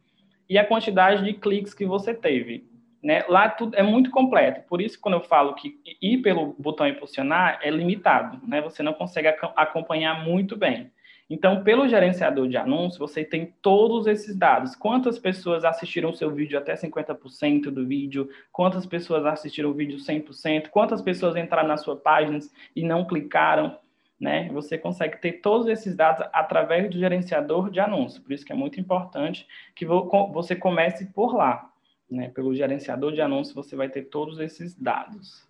e 0.49 0.57
a 0.57 0.65
quantidade 0.65 1.23
de 1.23 1.33
cliques 1.33 1.71
que 1.71 1.85
você 1.85 2.11
teve. 2.11 2.67
Né? 3.01 3.23
Lá 3.29 3.47
tudo 3.47 3.75
é 3.75 3.83
muito 3.83 4.09
completo. 4.09 4.67
Por 4.67 4.81
isso, 4.81 4.99
quando 4.99 5.13
eu 5.13 5.21
falo 5.21 5.53
que 5.53 5.75
ir 6.01 6.23
pelo 6.23 6.55
botão 6.57 6.87
impulsionar 6.87 7.59
é 7.61 7.69
limitado, 7.69 8.41
né? 8.47 8.59
Você 8.61 8.81
não 8.81 8.93
consegue 8.93 9.27
acompanhar 9.55 10.25
muito 10.25 10.57
bem. 10.57 10.91
Então, 11.29 11.63
pelo 11.63 11.87
gerenciador 11.87 12.47
de 12.47 12.57
anúncios, 12.57 12.97
você 12.97 13.23
tem 13.23 13.53
todos 13.61 14.07
esses 14.07 14.35
dados. 14.35 14.75
Quantas 14.75 15.17
pessoas 15.17 15.63
assistiram 15.63 16.09
o 16.09 16.13
seu 16.13 16.29
vídeo 16.29 16.57
até 16.57 16.75
50% 16.75 17.71
do 17.71 17.85
vídeo? 17.85 18.29
Quantas 18.51 18.85
pessoas 18.85 19.25
assistiram 19.25 19.69
o 19.69 19.73
vídeo 19.73 19.97
100%? 19.97 20.67
Quantas 20.67 21.01
pessoas 21.01 21.35
entraram 21.35 21.67
na 21.67 21.77
sua 21.77 21.95
página 21.95 22.39
e 22.75 22.83
não 22.83 23.05
clicaram? 23.05 23.77
Né? 24.19 24.49
Você 24.53 24.77
consegue 24.77 25.17
ter 25.17 25.33
todos 25.33 25.67
esses 25.67 25.95
dados 25.95 26.25
através 26.33 26.89
do 26.89 26.99
gerenciador 26.99 27.69
de 27.69 27.79
anúncios. 27.79 28.19
Por 28.23 28.33
isso 28.33 28.45
que 28.45 28.51
é 28.51 28.55
muito 28.55 28.79
importante 28.79 29.47
que 29.75 29.85
você 29.85 30.55
comece 30.55 31.05
por 31.13 31.33
lá. 31.35 31.69
Né? 32.09 32.29
Pelo 32.29 32.53
gerenciador 32.53 33.13
de 33.13 33.21
anúncios, 33.21 33.55
você 33.55 33.75
vai 33.75 33.89
ter 33.89 34.03
todos 34.03 34.39
esses 34.39 34.75
dados. 34.75 35.47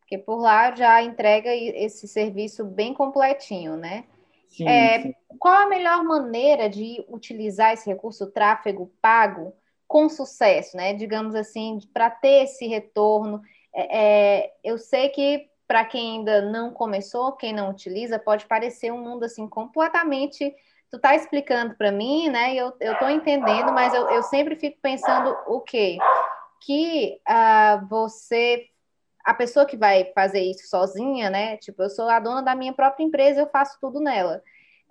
Porque 0.00 0.18
por 0.18 0.40
lá 0.40 0.74
já 0.74 1.02
entrega 1.02 1.54
esse 1.54 2.08
serviço 2.08 2.64
bem 2.64 2.92
completinho, 2.92 3.76
né? 3.76 4.04
Sim, 4.52 4.68
é, 4.68 5.00
sim. 5.00 5.14
Qual 5.38 5.54
a 5.54 5.66
melhor 5.66 6.04
maneira 6.04 6.68
de 6.68 7.04
utilizar 7.08 7.72
esse 7.72 7.88
recurso 7.88 8.30
tráfego 8.30 8.92
pago 9.00 9.54
com 9.88 10.08
sucesso, 10.08 10.76
né? 10.76 10.92
Digamos 10.92 11.34
assim, 11.34 11.78
para 11.92 12.10
ter 12.10 12.44
esse 12.44 12.66
retorno. 12.66 13.40
É, 13.74 13.98
é, 13.98 14.52
eu 14.62 14.76
sei 14.76 15.08
que 15.08 15.48
para 15.66 15.86
quem 15.86 16.18
ainda 16.18 16.42
não 16.42 16.70
começou, 16.70 17.32
quem 17.32 17.52
não 17.52 17.70
utiliza, 17.70 18.18
pode 18.18 18.44
parecer 18.44 18.92
um 18.92 19.02
mundo 19.02 19.24
assim 19.24 19.48
completamente. 19.48 20.54
Tu 20.90 20.98
tá 20.98 21.14
explicando 21.14 21.74
para 21.74 21.90
mim, 21.90 22.28
né? 22.28 22.54
Eu, 22.54 22.74
eu 22.78 22.98
tô 22.98 23.08
entendendo, 23.08 23.72
mas 23.72 23.94
eu, 23.94 24.10
eu 24.10 24.22
sempre 24.22 24.54
fico 24.54 24.78
pensando 24.82 25.34
o 25.46 25.62
quê? 25.62 25.96
Que 26.60 27.18
uh, 27.26 27.86
você 27.88 28.66
a 29.24 29.34
pessoa 29.34 29.66
que 29.66 29.76
vai 29.76 30.12
fazer 30.14 30.40
isso 30.40 30.68
sozinha, 30.68 31.30
né? 31.30 31.56
Tipo, 31.58 31.82
eu 31.82 31.90
sou 31.90 32.08
a 32.08 32.18
dona 32.18 32.42
da 32.42 32.54
minha 32.54 32.72
própria 32.72 33.04
empresa, 33.04 33.40
eu 33.40 33.48
faço 33.48 33.78
tudo 33.80 34.00
nela. 34.00 34.42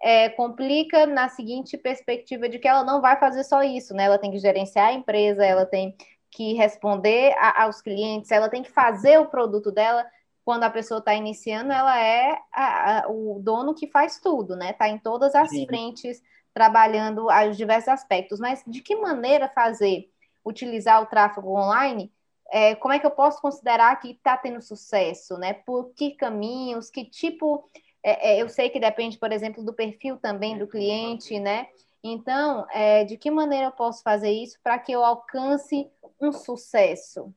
É, 0.03 0.29
complica 0.29 1.05
na 1.05 1.29
seguinte 1.29 1.77
perspectiva 1.77 2.49
de 2.49 2.57
que 2.57 2.67
ela 2.67 2.83
não 2.83 3.01
vai 3.01 3.19
fazer 3.19 3.43
só 3.43 3.61
isso, 3.61 3.93
né? 3.93 4.05
Ela 4.05 4.17
tem 4.17 4.31
que 4.31 4.39
gerenciar 4.39 4.87
a 4.89 4.93
empresa, 4.93 5.45
ela 5.45 5.65
tem 5.65 5.95
que 6.31 6.53
responder 6.53 7.33
a, 7.37 7.63
aos 7.63 7.81
clientes, 7.81 8.31
ela 8.31 8.49
tem 8.49 8.63
que 8.63 8.71
fazer 8.71 9.19
o 9.19 9.27
produto 9.27 9.71
dela. 9.71 10.05
Quando 10.43 10.63
a 10.63 10.69
pessoa 10.71 10.99
está 10.99 11.13
iniciando, 11.13 11.71
ela 11.71 12.01
é 12.01 12.39
a, 12.51 12.99
a, 12.99 13.11
o 13.11 13.39
dono 13.43 13.75
que 13.75 13.87
faz 13.87 14.19
tudo, 14.19 14.55
né? 14.55 14.71
Está 14.71 14.89
em 14.89 14.97
todas 14.97 15.35
as 15.35 15.49
Sim. 15.49 15.67
frentes, 15.67 16.21
trabalhando 16.53 17.27
os 17.27 17.57
diversos 17.57 17.89
aspectos. 17.89 18.39
Mas 18.39 18.63
de 18.65 18.81
que 18.81 18.95
maneira 18.95 19.49
fazer, 19.49 20.09
utilizar 20.43 21.01
o 21.01 21.05
tráfego 21.05 21.55
online 21.55 22.11
é, 22.51 22.75
como 22.75 22.93
é 22.93 22.99
que 22.99 23.05
eu 23.05 23.11
posso 23.11 23.41
considerar 23.41 23.95
que 23.99 24.11
está 24.11 24.35
tendo 24.35 24.61
sucesso, 24.61 25.37
né? 25.37 25.53
Por 25.53 25.93
que 25.93 26.11
caminhos, 26.11 26.89
que 26.89 27.05
tipo. 27.05 27.69
É, 28.03 28.33
é, 28.33 28.41
eu 28.41 28.49
sei 28.49 28.69
que 28.69 28.79
depende, 28.79 29.17
por 29.17 29.31
exemplo, 29.31 29.63
do 29.63 29.73
perfil 29.73 30.17
também 30.17 30.57
do 30.57 30.67
cliente, 30.67 31.39
né? 31.39 31.67
Então, 32.03 32.65
é, 32.71 33.03
de 33.03 33.15
que 33.15 33.29
maneira 33.29 33.67
eu 33.67 33.71
posso 33.71 34.01
fazer 34.03 34.31
isso 34.31 34.57
para 34.63 34.79
que 34.79 34.91
eu 34.91 35.05
alcance 35.05 35.87
um 36.19 36.31
sucesso? 36.31 37.33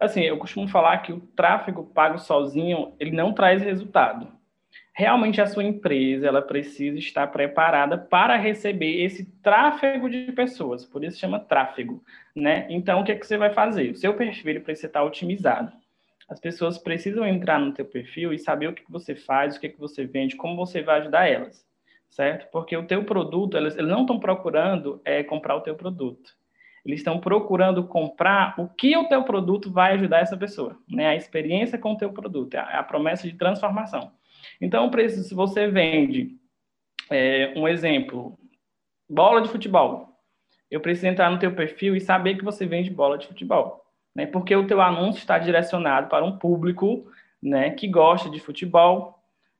Assim, 0.00 0.22
eu 0.22 0.38
costumo 0.38 0.66
falar 0.66 0.98
que 0.98 1.12
o 1.12 1.20
tráfego 1.20 1.84
pago 1.84 2.18
sozinho, 2.18 2.94
ele 2.98 3.12
não 3.12 3.34
traz 3.34 3.62
resultado 3.62 4.32
realmente 4.92 5.40
a 5.40 5.46
sua 5.46 5.64
empresa 5.64 6.26
ela 6.26 6.42
precisa 6.42 6.98
estar 6.98 7.26
preparada 7.28 7.96
para 7.96 8.36
receber 8.36 9.02
esse 9.02 9.24
tráfego 9.42 10.08
de 10.08 10.30
pessoas, 10.32 10.84
por 10.84 11.02
isso 11.02 11.18
chama 11.18 11.40
tráfego, 11.40 12.02
né? 12.34 12.66
Então 12.68 13.00
o 13.00 13.04
que 13.04 13.12
é 13.12 13.16
que 13.16 13.26
você 13.26 13.38
vai 13.38 13.52
fazer? 13.52 13.90
O 13.90 13.96
seu 13.96 14.14
perfil 14.14 14.60
precisa 14.60 14.88
estar 14.88 15.02
otimizado. 15.02 15.72
As 16.28 16.38
pessoas 16.38 16.78
precisam 16.78 17.26
entrar 17.26 17.58
no 17.58 17.72
teu 17.72 17.84
perfil 17.84 18.32
e 18.32 18.38
saber 18.38 18.68
o 18.68 18.72
que, 18.72 18.84
que 18.84 18.92
você 18.92 19.14
faz, 19.14 19.56
o 19.56 19.60
que, 19.60 19.68
que 19.68 19.80
você 19.80 20.04
vende, 20.04 20.36
como 20.36 20.56
você 20.56 20.82
vai 20.82 21.00
ajudar 21.00 21.28
elas, 21.28 21.66
certo? 22.08 22.50
Porque 22.50 22.76
o 22.76 22.86
teu 22.86 23.04
produto, 23.04 23.56
eles, 23.56 23.76
eles 23.76 23.90
não 23.90 24.02
estão 24.02 24.18
procurando 24.18 25.00
é, 25.04 25.22
comprar 25.22 25.56
o 25.56 25.60
teu 25.60 25.74
produto. 25.74 26.34
Eles 26.84 27.00
estão 27.00 27.20
procurando 27.20 27.86
comprar 27.86 28.54
o 28.58 28.66
que 28.66 28.96
o 28.96 29.08
teu 29.08 29.22
produto 29.22 29.70
vai 29.70 29.92
ajudar 29.92 30.20
essa 30.20 30.36
pessoa, 30.36 30.76
né? 30.88 31.08
A 31.08 31.16
experiência 31.16 31.78
com 31.78 31.92
o 31.92 31.96
teu 31.96 32.12
produto, 32.12 32.54
a, 32.56 32.62
a 32.78 32.82
promessa 32.82 33.28
de 33.28 33.34
transformação. 33.34 34.10
Então, 34.60 34.90
se 35.08 35.34
você 35.34 35.68
vende, 35.68 36.36
é, 37.10 37.52
um 37.56 37.66
exemplo, 37.68 38.38
bola 39.08 39.42
de 39.42 39.48
futebol, 39.48 40.08
eu 40.70 40.80
preciso 40.80 41.06
entrar 41.06 41.30
no 41.30 41.38
teu 41.38 41.54
perfil 41.54 41.94
e 41.94 42.00
saber 42.00 42.36
que 42.36 42.44
você 42.44 42.64
vende 42.64 42.90
bola 42.90 43.18
de 43.18 43.26
futebol, 43.26 43.84
né? 44.14 44.26
Porque 44.26 44.56
o 44.56 44.66
teu 44.66 44.80
anúncio 44.80 45.18
está 45.18 45.38
direcionado 45.38 46.08
para 46.08 46.24
um 46.24 46.38
público, 46.38 47.06
né, 47.42 47.70
que 47.70 47.88
gosta 47.88 48.30
de 48.30 48.40
futebol, 48.40 49.18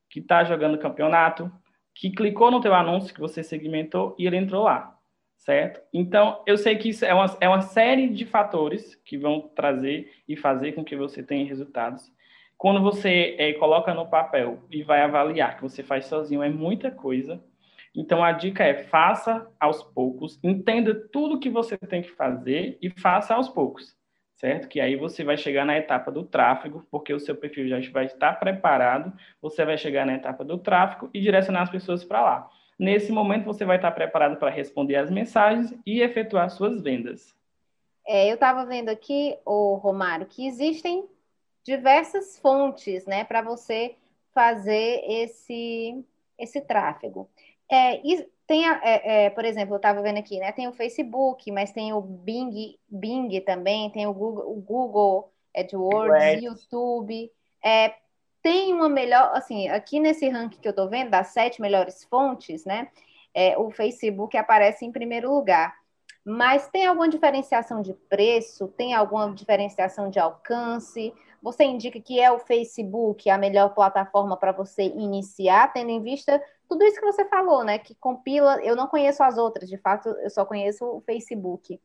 que 0.09 0.21
está 0.21 0.45
jogando 0.45 0.79
campeonato, 0.79 1.53
que 1.95 2.11
clicou 2.11 2.51
no 2.51 2.61
teu 2.61 2.75
anúncio 2.75 3.13
que 3.13 3.21
você 3.21 3.43
segmentou 3.43 4.15
e 4.19 4.27
ele 4.27 4.37
entrou 4.37 4.65
lá, 4.65 4.97
certo? 5.37 5.81
Então, 5.93 6.43
eu 6.47 6.57
sei 6.57 6.77
que 6.77 6.89
isso 6.89 7.05
é 7.05 7.13
uma, 7.13 7.37
é 7.41 7.49
uma 7.49 7.61
série 7.61 8.09
de 8.09 8.25
fatores 8.25 8.95
que 9.05 9.19
vão 9.19 9.51
trazer 9.55 10.11
e 10.29 10.37
fazer 10.37 10.73
com 10.73 10.85
que 10.85 10.97
você 10.97 11.23
tenha 11.23 11.47
resultados. 11.47 12.11
Quando 12.63 12.81
você 12.81 13.35
é, 13.41 13.53
coloca 13.55 13.93
no 13.93 14.07
papel 14.07 14.61
e 14.71 14.85
vai 14.85 15.03
avaliar 15.03 15.57
que 15.57 15.63
você 15.63 15.83
faz 15.83 16.07
sozinho, 16.07 16.45
é 16.45 16.49
muita 16.49 16.93
coisa. 16.93 17.43
Então, 17.93 18.23
a 18.23 18.31
dica 18.31 18.63
é 18.63 18.85
faça 18.85 19.51
aos 19.59 19.83
poucos, 19.83 20.39
entenda 20.45 20.95
tudo 20.95 21.41
que 21.41 21.51
você 21.51 21.77
tem 21.77 22.03
que 22.03 22.13
fazer 22.13 22.79
e 22.81 22.89
faça 22.89 23.35
aos 23.35 23.49
poucos, 23.49 23.97
certo? 24.37 24.69
Que 24.69 24.81
aí 24.81 24.95
você 24.95 25.25
vai 25.25 25.37
chegar 25.37 25.65
na 25.65 25.77
etapa 25.77 26.13
do 26.13 26.23
tráfego, 26.23 26.87
porque 26.89 27.13
o 27.13 27.19
seu 27.19 27.35
perfil 27.35 27.67
já 27.67 27.81
vai 27.91 28.05
estar 28.05 28.39
preparado, 28.39 29.13
você 29.41 29.65
vai 29.65 29.77
chegar 29.77 30.07
na 30.07 30.15
etapa 30.15 30.45
do 30.45 30.57
tráfego 30.57 31.11
e 31.13 31.21
direcionar 31.21 31.63
as 31.63 31.71
pessoas 31.71 32.05
para 32.05 32.23
lá. 32.23 32.51
Nesse 32.79 33.11
momento, 33.11 33.45
você 33.45 33.65
vai 33.65 33.75
estar 33.75 33.91
preparado 33.91 34.37
para 34.37 34.51
responder 34.51 34.95
as 34.95 35.11
mensagens 35.11 35.77
e 35.85 36.01
efetuar 36.01 36.49
suas 36.49 36.81
vendas. 36.81 37.35
É, 38.07 38.31
eu 38.31 38.35
estava 38.35 38.65
vendo 38.65 38.89
aqui, 38.89 39.37
o 39.45 39.75
Romário, 39.75 40.27
que 40.27 40.47
existem 40.47 41.09
diversas 41.65 42.39
fontes, 42.39 43.07
né, 43.07 43.25
para 43.25 43.43
você 43.43 43.97
fazer 44.35 45.03
esse, 45.07 46.05
esse 46.39 46.61
tráfego. 46.61 47.29
É, 47.71 48.01
e 48.07 48.29
tem, 48.47 48.69
é, 48.69 49.25
é, 49.25 49.31
por 49.31 49.45
exemplo, 49.45 49.75
eu 49.75 49.77
estava 49.77 50.03
vendo 50.03 50.19
aqui, 50.19 50.39
né, 50.39 50.53
tem 50.53 50.69
o 50.69 50.73
Facebook, 50.73 51.51
mas 51.51 51.73
tem 51.73 51.93
o 51.93 52.01
Bing, 52.01 52.79
Bing 52.89 53.41
também, 53.41 53.91
tem 53.91 54.07
o 54.07 54.13
Google, 54.13 54.51
o 54.51 54.61
Google 54.61 55.33
AdWords, 55.57 56.43
YouTube. 56.43 57.31
É, 57.65 57.95
tem 58.43 58.73
uma 58.75 58.89
melhor, 58.89 59.31
assim, 59.35 59.69
aqui 59.69 60.01
nesse 60.01 60.29
ranking 60.29 60.59
que 60.61 60.69
eu 60.69 60.71
estou 60.71 60.89
vendo, 60.89 61.11
das 61.11 61.29
sete 61.29 61.61
melhores 61.61 62.05
fontes, 62.05 62.65
né, 62.65 62.89
é, 63.35 63.57
o 63.57 63.71
Facebook 63.71 64.37
aparece 64.37 64.85
em 64.85 64.93
primeiro 64.93 65.33
lugar. 65.33 65.81
Mas 66.25 66.69
tem 66.69 66.87
alguma 66.87 67.09
diferenciação 67.09 67.83
de 67.83 67.95
preço? 67.95 68.69
Tem 68.69 68.95
alguma 68.95 69.33
diferenciação 69.33 70.09
de 70.09 70.21
alcance? 70.21 71.13
Você 71.43 71.65
indica 71.65 72.01
que 72.01 72.21
é 72.21 72.31
o 72.31 72.39
Facebook 72.39 73.29
a 73.29 73.37
melhor 73.37 73.75
plataforma 73.75 74.37
para 74.37 74.53
você 74.53 74.85
iniciar, 74.85 75.73
tendo 75.73 75.91
em 75.91 76.03
vista 76.03 76.41
tudo 76.69 76.85
isso 76.85 77.01
que 77.01 77.07
você 77.07 77.25
falou, 77.25 77.65
né? 77.65 77.79
Que 77.79 77.95
compila. 77.97 78.63
Eu 78.63 78.77
não 78.77 78.87
conheço 78.87 79.23
as 79.23 79.37
outras, 79.37 79.69
de 79.69 79.77
fato, 79.77 80.09
eu 80.09 80.31
só 80.31 80.45
conheço 80.45 80.85
o 80.85 81.01
Facebook. 81.01 81.81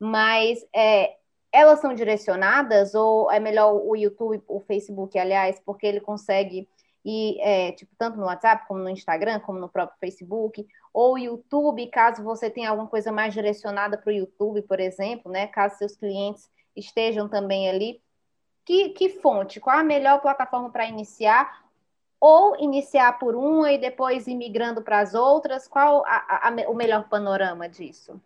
Mas 0.00 0.66
é, 0.74 1.16
elas 1.52 1.80
são 1.80 1.94
direcionadas 1.94 2.94
ou 2.94 3.30
é 3.30 3.38
melhor 3.38 3.74
o 3.74 3.94
YouTube, 3.94 4.42
o 4.48 4.60
Facebook, 4.60 5.18
aliás, 5.18 5.60
porque 5.60 5.86
ele 5.86 6.00
consegue 6.00 6.66
ir, 7.04 7.38
é, 7.40 7.72
tipo, 7.72 7.94
tanto 7.98 8.16
no 8.16 8.26
WhatsApp, 8.26 8.66
como 8.66 8.80
no 8.80 8.88
Instagram, 8.88 9.40
como 9.40 9.58
no 9.58 9.68
próprio 9.68 9.98
Facebook, 9.98 10.66
ou 10.92 11.18
YouTube, 11.18 11.86
caso 11.88 12.22
você 12.22 12.48
tenha 12.48 12.70
alguma 12.70 12.88
coisa 12.88 13.12
mais 13.12 13.34
direcionada 13.34 13.98
para 13.98 14.10
o 14.10 14.14
YouTube, 14.14 14.62
por 14.62 14.80
exemplo, 14.80 15.30
né? 15.30 15.46
Caso 15.48 15.76
seus 15.76 15.96
clientes 15.96 16.48
estejam 16.74 17.28
também 17.28 17.68
ali, 17.68 18.00
que, 18.64 18.90
que 18.90 19.08
fonte? 19.08 19.60
Qual 19.60 19.76
a 19.76 19.84
melhor 19.84 20.20
plataforma 20.20 20.70
para 20.70 20.86
iniciar? 20.86 21.62
Ou 22.20 22.56
iniciar 22.60 23.18
por 23.18 23.34
uma 23.34 23.72
e 23.72 23.78
depois 23.78 24.28
ir 24.28 24.36
migrando 24.36 24.82
para 24.82 25.00
as 25.00 25.14
outras? 25.14 25.66
Qual 25.66 26.04
a, 26.06 26.48
a, 26.48 26.70
o 26.70 26.74
melhor 26.74 27.08
panorama 27.08 27.68
disso? 27.68 28.20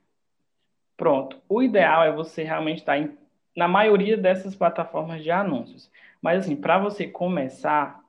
Pronto. 0.97 1.41
O 1.49 1.63
ideal 1.63 2.05
é 2.05 2.13
você 2.13 2.43
realmente 2.43 2.79
estar 2.79 2.99
em, 2.99 3.17
na 3.57 3.67
maioria 3.67 4.17
dessas 4.17 4.55
plataformas 4.55 5.23
de 5.23 5.31
anúncios. 5.31 5.91
Mas, 6.21 6.41
assim, 6.45 6.57
para 6.57 6.79
você 6.79 7.07
começar, 7.07 8.01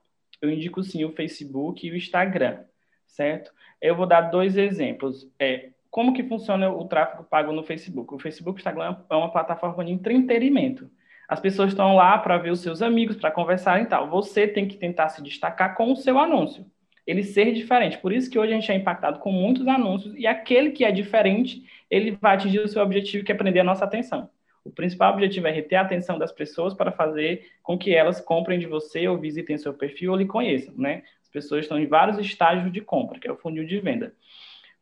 eu 0.42 0.50
indico 0.50 0.82
sim 0.82 1.04
o 1.04 1.12
Facebook 1.12 1.86
e 1.86 1.90
o 1.90 1.96
Instagram, 1.96 2.64
certo? 3.06 3.50
Eu 3.80 3.96
vou 3.96 4.06
dar 4.06 4.22
dois 4.22 4.56
exemplos. 4.58 5.26
É, 5.38 5.70
como 5.90 6.12
que 6.12 6.22
funciona 6.22 6.70
o 6.70 6.84
tráfego 6.86 7.24
pago 7.24 7.52
no 7.52 7.62
Facebook? 7.62 8.14
O 8.14 8.18
Facebook 8.18 8.58
e 8.58 8.58
o 8.58 8.60
Instagram 8.60 8.96
é 9.08 9.14
uma 9.14 9.32
plataforma 9.32 9.84
de 9.84 9.92
entretenimento 9.92 10.90
As 11.28 11.38
pessoas 11.38 11.68
estão 11.68 11.94
lá 11.94 12.16
para 12.16 12.38
ver 12.38 12.50
os 12.50 12.60
seus 12.60 12.80
amigos, 12.80 13.16
para 13.16 13.30
conversar 13.30 13.82
e 13.82 13.86
tal. 13.86 14.08
Você 14.08 14.48
tem 14.48 14.66
que 14.66 14.78
tentar 14.78 15.10
se 15.10 15.22
destacar 15.22 15.76
com 15.76 15.92
o 15.92 15.96
seu 15.96 16.18
anúncio. 16.18 16.64
Ele 17.06 17.22
ser 17.22 17.52
diferente. 17.52 17.98
Por 17.98 18.12
isso 18.12 18.30
que 18.30 18.38
hoje 18.38 18.52
a 18.52 18.54
gente 18.54 18.72
é 18.72 18.74
impactado 18.74 19.18
com 19.18 19.30
muitos 19.30 19.68
anúncios 19.68 20.14
e 20.16 20.26
aquele 20.26 20.70
que 20.70 20.84
é 20.84 20.90
diferente, 20.90 21.62
ele 21.90 22.16
vai 22.20 22.34
atingir 22.34 22.60
o 22.60 22.68
seu 22.68 22.82
objetivo, 22.82 23.24
que 23.24 23.32
é 23.32 23.34
prender 23.34 23.60
a 23.60 23.64
nossa 23.64 23.84
atenção. 23.84 24.30
O 24.64 24.70
principal 24.70 25.12
objetivo 25.12 25.46
é 25.46 25.50
reter 25.50 25.76
a 25.76 25.82
atenção 25.82 26.18
das 26.18 26.32
pessoas 26.32 26.74
para 26.74 26.92
fazer 26.92 27.46
com 27.62 27.78
que 27.78 27.94
elas 27.94 28.20
comprem 28.20 28.58
de 28.58 28.66
você 28.66 29.06
ou 29.06 29.18
visitem 29.18 29.56
seu 29.56 29.72
perfil 29.72 30.12
ou 30.12 30.16
lhe 30.16 30.26
conheçam, 30.26 30.74
né? 30.76 31.02
As 31.22 31.28
pessoas 31.28 31.64
estão 31.64 31.78
em 31.78 31.86
vários 31.86 32.18
estágios 32.18 32.72
de 32.72 32.80
compra, 32.80 33.18
que 33.18 33.28
é 33.28 33.32
o 33.32 33.36
funil 33.36 33.66
de 33.66 33.78
venda. 33.80 34.14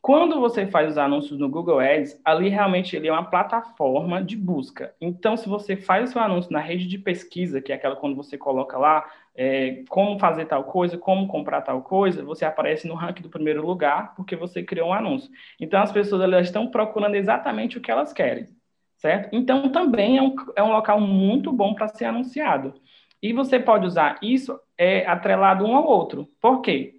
Quando 0.07 0.39
você 0.39 0.65
faz 0.65 0.91
os 0.91 0.97
anúncios 0.97 1.37
no 1.37 1.49
Google 1.49 1.81
Ads, 1.81 2.17
ali 2.23 2.47
realmente 2.47 2.95
ele 2.95 3.09
é 3.09 3.11
uma 3.11 3.29
plataforma 3.29 4.23
de 4.23 4.37
busca. 4.37 4.95
Então, 5.01 5.35
se 5.35 5.49
você 5.49 5.75
faz 5.75 6.07
o 6.07 6.13
seu 6.13 6.21
anúncio 6.21 6.49
na 6.49 6.61
rede 6.61 6.87
de 6.87 6.97
pesquisa, 6.97 7.59
que 7.59 7.73
é 7.73 7.75
aquela 7.75 7.93
quando 7.93 8.15
você 8.15 8.37
coloca 8.37 8.77
lá 8.77 9.05
é, 9.35 9.83
como 9.89 10.17
fazer 10.17 10.45
tal 10.45 10.63
coisa, 10.63 10.97
como 10.97 11.27
comprar 11.27 11.61
tal 11.61 11.81
coisa, 11.81 12.23
você 12.23 12.45
aparece 12.45 12.87
no 12.87 12.95
ranking 12.95 13.21
do 13.21 13.29
primeiro 13.29 13.67
lugar 13.67 14.15
porque 14.15 14.33
você 14.33 14.63
criou 14.63 14.91
um 14.91 14.93
anúncio. 14.93 15.29
Então, 15.59 15.81
as 15.81 15.91
pessoas 15.91 16.21
elas 16.21 16.47
estão 16.47 16.67
procurando 16.67 17.15
exatamente 17.15 17.77
o 17.77 17.81
que 17.81 17.91
elas 17.91 18.13
querem, 18.13 18.47
certo? 18.95 19.35
Então, 19.35 19.67
também 19.73 20.17
é 20.17 20.21
um, 20.21 20.33
é 20.55 20.63
um 20.63 20.71
local 20.71 21.01
muito 21.01 21.51
bom 21.51 21.73
para 21.73 21.89
ser 21.89 22.05
anunciado. 22.05 22.75
E 23.21 23.33
você 23.33 23.59
pode 23.59 23.85
usar 23.85 24.17
isso 24.21 24.57
é, 24.77 25.05
atrelado 25.05 25.65
um 25.65 25.75
ao 25.75 25.85
outro. 25.85 26.29
Por 26.39 26.61
quê? 26.61 26.96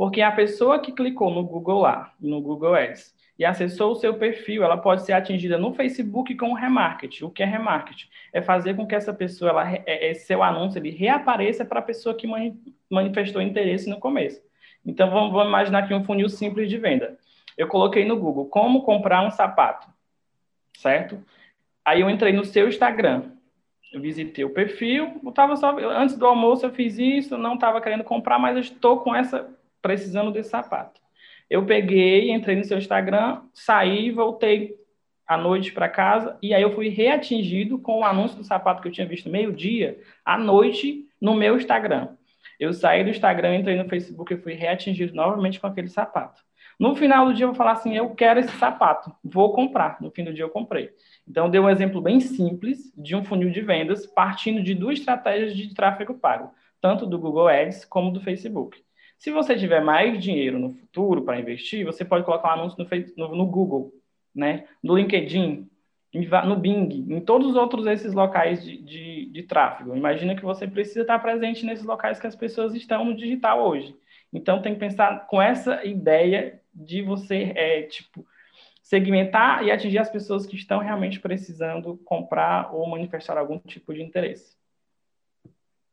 Porque 0.00 0.22
a 0.22 0.32
pessoa 0.32 0.78
que 0.78 0.92
clicou 0.92 1.30
no 1.30 1.44
Google 1.44 1.82
lá, 1.82 2.14
no 2.18 2.40
Google 2.40 2.74
Ads, 2.74 3.14
e 3.38 3.44
acessou 3.44 3.92
o 3.92 3.94
seu 3.96 4.14
perfil, 4.14 4.64
ela 4.64 4.78
pode 4.78 5.04
ser 5.04 5.12
atingida 5.12 5.58
no 5.58 5.74
Facebook 5.74 6.34
com 6.36 6.52
o 6.52 6.54
remarketing. 6.54 7.26
O 7.26 7.30
que 7.30 7.42
é 7.42 7.46
remarketing? 7.46 8.08
É 8.32 8.40
fazer 8.40 8.74
com 8.74 8.86
que 8.86 8.94
essa 8.94 9.12
pessoa, 9.12 9.50
ela, 9.50 9.70
é, 9.70 10.10
é, 10.10 10.14
seu 10.14 10.42
anúncio, 10.42 10.78
ele 10.78 10.88
reapareça 10.88 11.66
para 11.66 11.80
a 11.80 11.82
pessoa 11.82 12.14
que 12.14 12.26
manifestou 12.88 13.42
interesse 13.42 13.90
no 13.90 14.00
começo. 14.00 14.40
Então, 14.86 15.10
vamos, 15.10 15.32
vamos 15.32 15.48
imaginar 15.48 15.80
aqui 15.80 15.92
um 15.92 16.02
funil 16.02 16.30
simples 16.30 16.70
de 16.70 16.78
venda. 16.78 17.18
Eu 17.54 17.68
coloquei 17.68 18.02
no 18.02 18.16
Google, 18.16 18.46
como 18.46 18.82
comprar 18.84 19.20
um 19.20 19.30
sapato, 19.30 19.86
certo? 20.78 21.22
Aí 21.84 22.00
eu 22.00 22.08
entrei 22.08 22.32
no 22.32 22.46
seu 22.46 22.68
Instagram, 22.68 23.24
eu 23.92 24.00
visitei 24.00 24.46
o 24.46 24.54
perfil, 24.54 25.20
eu 25.22 25.30
tava 25.30 25.56
só, 25.56 25.76
antes 25.78 26.16
do 26.16 26.24
almoço 26.24 26.64
eu 26.64 26.70
fiz 26.70 26.98
isso, 26.98 27.36
não 27.36 27.52
estava 27.52 27.82
querendo 27.82 28.02
comprar, 28.02 28.38
mas 28.38 28.56
eu 28.56 28.62
estou 28.62 29.00
com 29.00 29.14
essa 29.14 29.59
precisando 29.80 30.30
desse 30.30 30.50
sapato. 30.50 31.00
Eu 31.48 31.66
peguei, 31.66 32.30
entrei 32.30 32.56
no 32.56 32.64
seu 32.64 32.78
Instagram, 32.78 33.42
saí, 33.52 34.10
voltei 34.10 34.76
à 35.26 35.36
noite 35.36 35.72
para 35.72 35.88
casa 35.88 36.38
e 36.42 36.54
aí 36.54 36.62
eu 36.62 36.74
fui 36.74 36.88
reatingido 36.88 37.78
com 37.78 38.00
o 38.00 38.04
anúncio 38.04 38.36
do 38.36 38.44
sapato 38.44 38.82
que 38.82 38.88
eu 38.88 38.92
tinha 38.92 39.06
visto 39.06 39.30
meio-dia, 39.30 40.00
à 40.24 40.38
noite, 40.38 41.06
no 41.20 41.34
meu 41.34 41.56
Instagram. 41.56 42.08
Eu 42.58 42.72
saí 42.72 43.02
do 43.02 43.10
Instagram, 43.10 43.56
entrei 43.56 43.76
no 43.76 43.88
Facebook 43.88 44.32
e 44.32 44.36
fui 44.36 44.54
reatingido 44.54 45.14
novamente 45.14 45.58
com 45.58 45.66
aquele 45.66 45.88
sapato. 45.88 46.42
No 46.80 46.94
final 46.96 47.26
do 47.26 47.34
dia, 47.34 47.44
eu 47.44 47.48
vou 47.48 47.56
falar 47.56 47.72
assim: 47.72 47.94
eu 47.94 48.08
quero 48.14 48.40
esse 48.40 48.56
sapato, 48.56 49.12
vou 49.22 49.52
comprar. 49.52 50.00
No 50.00 50.10
fim 50.10 50.24
do 50.24 50.32
dia, 50.32 50.44
eu 50.44 50.48
comprei. 50.48 50.90
Então, 51.28 51.44
eu 51.44 51.50
dei 51.50 51.60
um 51.60 51.68
exemplo 51.68 52.00
bem 52.00 52.20
simples 52.20 52.90
de 52.96 53.14
um 53.14 53.22
funil 53.22 53.50
de 53.50 53.60
vendas, 53.60 54.06
partindo 54.06 54.62
de 54.62 54.74
duas 54.74 54.98
estratégias 54.98 55.54
de 55.54 55.74
tráfego 55.74 56.14
pago, 56.14 56.54
tanto 56.80 57.06
do 57.06 57.18
Google 57.18 57.48
Ads 57.48 57.84
como 57.84 58.10
do 58.10 58.20
Facebook. 58.20 58.82
Se 59.20 59.30
você 59.30 59.54
tiver 59.54 59.84
mais 59.84 60.18
dinheiro 60.18 60.58
no 60.58 60.70
futuro 60.70 61.20
para 61.20 61.38
investir, 61.38 61.84
você 61.84 62.02
pode 62.06 62.24
colocar 62.24 62.48
um 62.48 62.60
anúncio 62.60 62.78
no, 62.78 63.28
no, 63.28 63.36
no 63.36 63.46
Google, 63.46 63.92
né? 64.34 64.66
no 64.82 64.96
LinkedIn, 64.96 65.68
no 66.46 66.56
Bing, 66.56 67.06
em 67.06 67.20
todos 67.20 67.48
os 67.48 67.54
outros 67.54 67.86
esses 67.86 68.14
locais 68.14 68.64
de, 68.64 68.78
de, 68.78 69.26
de, 69.26 69.42
tráfego. 69.42 69.94
Imagina 69.94 70.34
que 70.34 70.42
você 70.42 70.66
precisa 70.66 71.02
estar 71.02 71.18
presente 71.18 71.66
nesses 71.66 71.84
locais 71.84 72.18
que 72.18 72.26
as 72.26 72.34
pessoas 72.34 72.74
estão 72.74 73.04
no 73.04 73.14
digital 73.14 73.62
hoje. 73.62 73.94
Então 74.32 74.62
tem 74.62 74.72
que 74.72 74.80
pensar 74.80 75.26
com 75.26 75.40
essa 75.40 75.84
ideia 75.84 76.58
de 76.74 77.02
você 77.02 77.52
é, 77.54 77.82
tipo 77.82 78.26
segmentar 78.82 79.62
e 79.62 79.70
atingir 79.70 79.98
as 79.98 80.10
pessoas 80.10 80.46
que 80.46 80.56
estão 80.56 80.78
realmente 80.78 81.20
precisando 81.20 81.98
comprar 82.06 82.74
ou 82.74 82.88
manifestar 82.88 83.36
algum 83.36 83.58
tipo 83.58 83.92
de 83.92 84.02
interesse. 84.02 84.59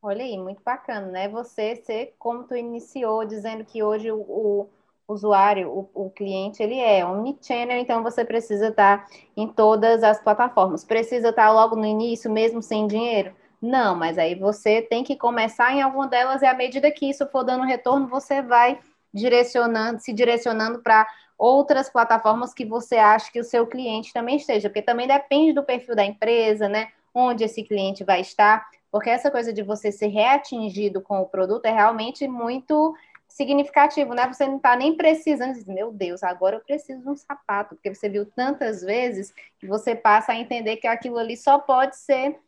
Olha 0.08 0.24
aí, 0.24 0.38
muito 0.38 0.62
bacana, 0.64 1.06
né? 1.08 1.28
Você 1.28 1.76
ser, 1.76 2.14
como 2.18 2.44
tu 2.44 2.56
iniciou, 2.56 3.26
dizendo 3.26 3.62
que 3.62 3.82
hoje 3.82 4.10
o, 4.10 4.16
o 4.16 4.68
usuário, 5.06 5.68
o, 5.70 6.06
o, 6.06 6.08
cliente, 6.08 6.62
ele 6.62 6.80
é 6.80 7.04
omnichannel, 7.04 7.76
então 7.76 8.02
você 8.02 8.24
precisa 8.24 8.68
estar 8.68 9.06
em 9.36 9.46
todas 9.46 10.02
as 10.02 10.18
plataformas. 10.18 10.82
Precisa 10.82 11.28
estar 11.28 11.50
logo 11.52 11.76
no 11.76 11.84
início, 11.84 12.30
mesmo 12.30 12.62
sem 12.62 12.86
dinheiro? 12.86 13.36
Não, 13.60 13.94
mas 13.94 14.16
aí 14.16 14.34
você 14.34 14.80
tem 14.80 15.04
que 15.04 15.14
começar 15.14 15.74
em 15.74 15.82
alguma 15.82 16.06
delas 16.08 16.40
e 16.40 16.46
à 16.46 16.54
medida 16.54 16.90
que 16.90 17.10
isso 17.10 17.26
for 17.26 17.44
dando 17.44 17.64
retorno, 17.64 18.08
você 18.08 18.40
vai 18.40 18.80
direcionando, 19.12 20.00
se 20.00 20.14
direcionando 20.14 20.78
para 20.78 21.06
outras 21.36 21.90
plataformas 21.90 22.54
que 22.54 22.64
você 22.64 22.96
acha 22.96 23.30
que 23.30 23.40
o 23.40 23.44
seu 23.44 23.66
cliente 23.66 24.14
também 24.14 24.36
esteja, 24.36 24.70
porque 24.70 24.80
também 24.80 25.06
depende 25.06 25.52
do 25.52 25.62
perfil 25.62 25.94
da 25.94 26.04
empresa, 26.04 26.66
né? 26.66 26.88
Onde 27.20 27.42
esse 27.42 27.64
cliente 27.64 28.04
vai 28.04 28.20
estar. 28.20 28.64
Porque 28.90 29.10
essa 29.10 29.30
coisa 29.30 29.52
de 29.52 29.62
você 29.62 29.90
ser 29.90 30.06
reatingido 30.06 31.00
com 31.00 31.20
o 31.20 31.26
produto 31.26 31.66
é 31.66 31.72
realmente 31.72 32.28
muito 32.28 32.94
significativo, 33.26 34.14
né? 34.14 34.26
Você 34.28 34.46
não 34.46 34.56
está 34.56 34.76
nem 34.76 34.96
precisando, 34.96 35.52
dizer, 35.52 35.72
meu 35.72 35.92
Deus, 35.92 36.22
agora 36.22 36.56
eu 36.56 36.60
preciso 36.60 37.02
de 37.02 37.08
um 37.08 37.16
sapato, 37.16 37.74
porque 37.74 37.92
você 37.94 38.08
viu 38.08 38.24
tantas 38.24 38.82
vezes 38.82 39.34
que 39.58 39.66
você 39.66 39.94
passa 39.94 40.32
a 40.32 40.36
entender 40.36 40.76
que 40.76 40.86
aquilo 40.86 41.18
ali 41.18 41.36
só 41.36 41.58
pode 41.58 41.96
ser 41.96 42.38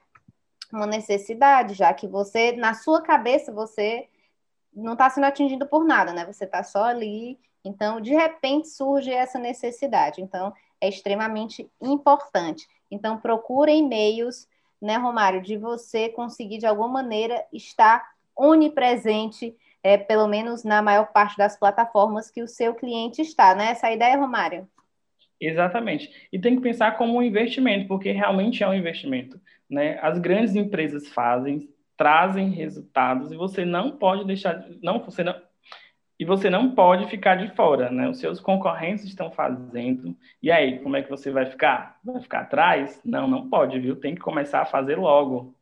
uma 0.72 0.87
necessidade, 0.87 1.74
já 1.74 1.92
que 1.92 2.06
você, 2.06 2.52
na 2.52 2.74
sua 2.74 3.02
cabeça, 3.02 3.52
você 3.52 4.09
não 4.72 4.92
está 4.92 5.11
sendo 5.11 5.24
atingido 5.24 5.66
por 5.66 5.85
nada, 5.85 6.12
né? 6.12 6.24
Você 6.24 6.44
está 6.44 6.62
só 6.62 6.85
ali. 6.85 7.38
Então, 7.64 8.00
de 8.00 8.14
repente, 8.14 8.68
surge 8.68 9.12
essa 9.12 9.38
necessidade. 9.38 10.22
Então, 10.22 10.54
é 10.80 10.88
extremamente 10.88 11.68
importante. 11.80 12.66
Então, 12.90 13.18
procurem 13.18 13.87
meios 13.87 14.48
né, 14.81 14.97
Romário, 14.97 15.43
de 15.43 15.57
você 15.57 16.09
conseguir 16.09 16.59
de 16.59 16.66
alguma 16.66 16.88
maneira 16.88 17.45
estar 17.53 18.05
onipresente, 18.37 19.55
é, 19.83 19.97
pelo 19.99 20.27
menos 20.27 20.64
na 20.64 20.81
maior 20.81 21.12
parte 21.12 21.37
das 21.37 21.59
plataformas 21.59 22.31
que 22.31 22.43
o 22.43 22.49
seu 22.49 22.75
cliente 22.75 23.21
está, 23.21 23.55
né? 23.55 23.71
Essa 23.71 23.88
é 23.88 23.90
a 23.90 23.95
ideia, 23.95 24.16
Romário? 24.16 24.69
Exatamente. 25.40 26.11
E 26.31 26.38
tem 26.38 26.57
que 26.57 26.62
pensar 26.62 26.99
como 26.99 27.16
um 27.16 27.23
investimento, 27.23 27.88
porque 27.88 28.12
realmente 28.12 28.62
é 28.62 28.69
um 28.69 28.75
investimento. 28.75 29.40
Né? 29.69 29.99
As 30.03 30.19
grandes 30.19 30.55
empresas 30.55 31.09
fazem, 31.09 31.69
trazem 31.97 32.51
resultados, 32.51 33.33
e 33.33 33.37
você 33.37 33.64
não 33.64 33.93
pode 33.93 34.27
deixar, 34.27 34.66
não, 34.83 34.99
você 35.01 35.25
não, 35.25 35.35
e 36.20 36.24
você 36.26 36.50
não 36.50 36.74
pode 36.74 37.09
ficar 37.09 37.37
de 37.37 37.48
fora, 37.56 37.90
né? 37.90 38.06
Os 38.06 38.18
seus 38.18 38.38
concorrentes 38.38 39.06
estão 39.06 39.30
fazendo. 39.30 40.14
E 40.42 40.52
aí, 40.52 40.78
como 40.80 40.94
é 40.94 41.02
que 41.02 41.09
você 41.09 41.30
vai 41.30 41.46
ficar? 41.46 41.98
Vai 42.04 42.20
ficar 42.20 42.40
atrás? 42.40 43.00
Não, 43.02 43.26
não 43.26 43.48
pode, 43.48 43.80
viu? 43.80 43.96
Tem 43.96 44.14
que 44.14 44.20
começar 44.20 44.61
a 44.61 44.66
fazer 44.66 44.96
logo. 44.96 45.54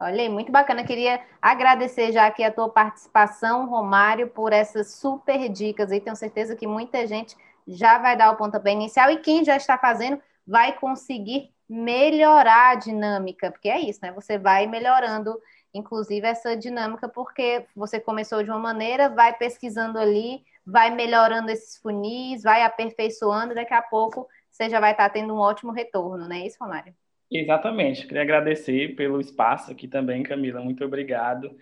Olha 0.00 0.22
aí, 0.22 0.28
muito 0.28 0.50
bacana. 0.50 0.82
Queria 0.82 1.20
agradecer 1.40 2.10
já 2.10 2.26
aqui 2.26 2.42
a 2.42 2.50
tua 2.50 2.68
participação, 2.68 3.68
Romário, 3.68 4.26
por 4.26 4.52
essas 4.52 4.94
super 4.94 5.48
dicas 5.48 5.92
e 5.92 6.00
tenho 6.00 6.16
certeza 6.16 6.56
que 6.56 6.66
muita 6.66 7.06
gente 7.06 7.36
já 7.64 7.96
vai 7.96 8.16
dar 8.16 8.32
o 8.32 8.36
pontapé 8.36 8.72
inicial 8.72 9.08
e 9.12 9.18
quem 9.18 9.44
já 9.44 9.56
está 9.56 9.78
fazendo 9.78 10.20
vai 10.44 10.72
conseguir 10.72 11.54
melhorar 11.68 12.72
a 12.72 12.74
dinâmica, 12.76 13.50
porque 13.50 13.68
é 13.68 13.80
isso, 13.80 14.00
né? 14.02 14.12
Você 14.12 14.38
vai 14.38 14.66
melhorando 14.66 15.38
inclusive 15.74 16.26
essa 16.26 16.56
dinâmica, 16.56 17.08
porque 17.08 17.66
você 17.74 18.00
começou 18.00 18.42
de 18.42 18.50
uma 18.50 18.58
maneira, 18.58 19.08
vai 19.08 19.36
pesquisando 19.36 19.98
ali, 19.98 20.42
vai 20.66 20.90
melhorando 20.90 21.50
esses 21.50 21.76
funis, 21.76 22.42
vai 22.42 22.62
aperfeiçoando, 22.62 23.54
daqui 23.54 23.74
a 23.74 23.82
pouco 23.82 24.26
você 24.50 24.70
já 24.70 24.80
vai 24.80 24.92
estar 24.92 25.10
tendo 25.10 25.34
um 25.34 25.38
ótimo 25.38 25.70
retorno, 25.70 26.26
não 26.26 26.34
é 26.34 26.46
isso, 26.46 26.56
Romário? 26.58 26.94
Exatamente. 27.30 28.06
Queria 28.06 28.22
agradecer 28.22 28.94
pelo 28.94 29.20
espaço 29.20 29.70
aqui 29.70 29.86
também, 29.86 30.22
Camila. 30.22 30.60
Muito 30.60 30.84
obrigado. 30.84 31.54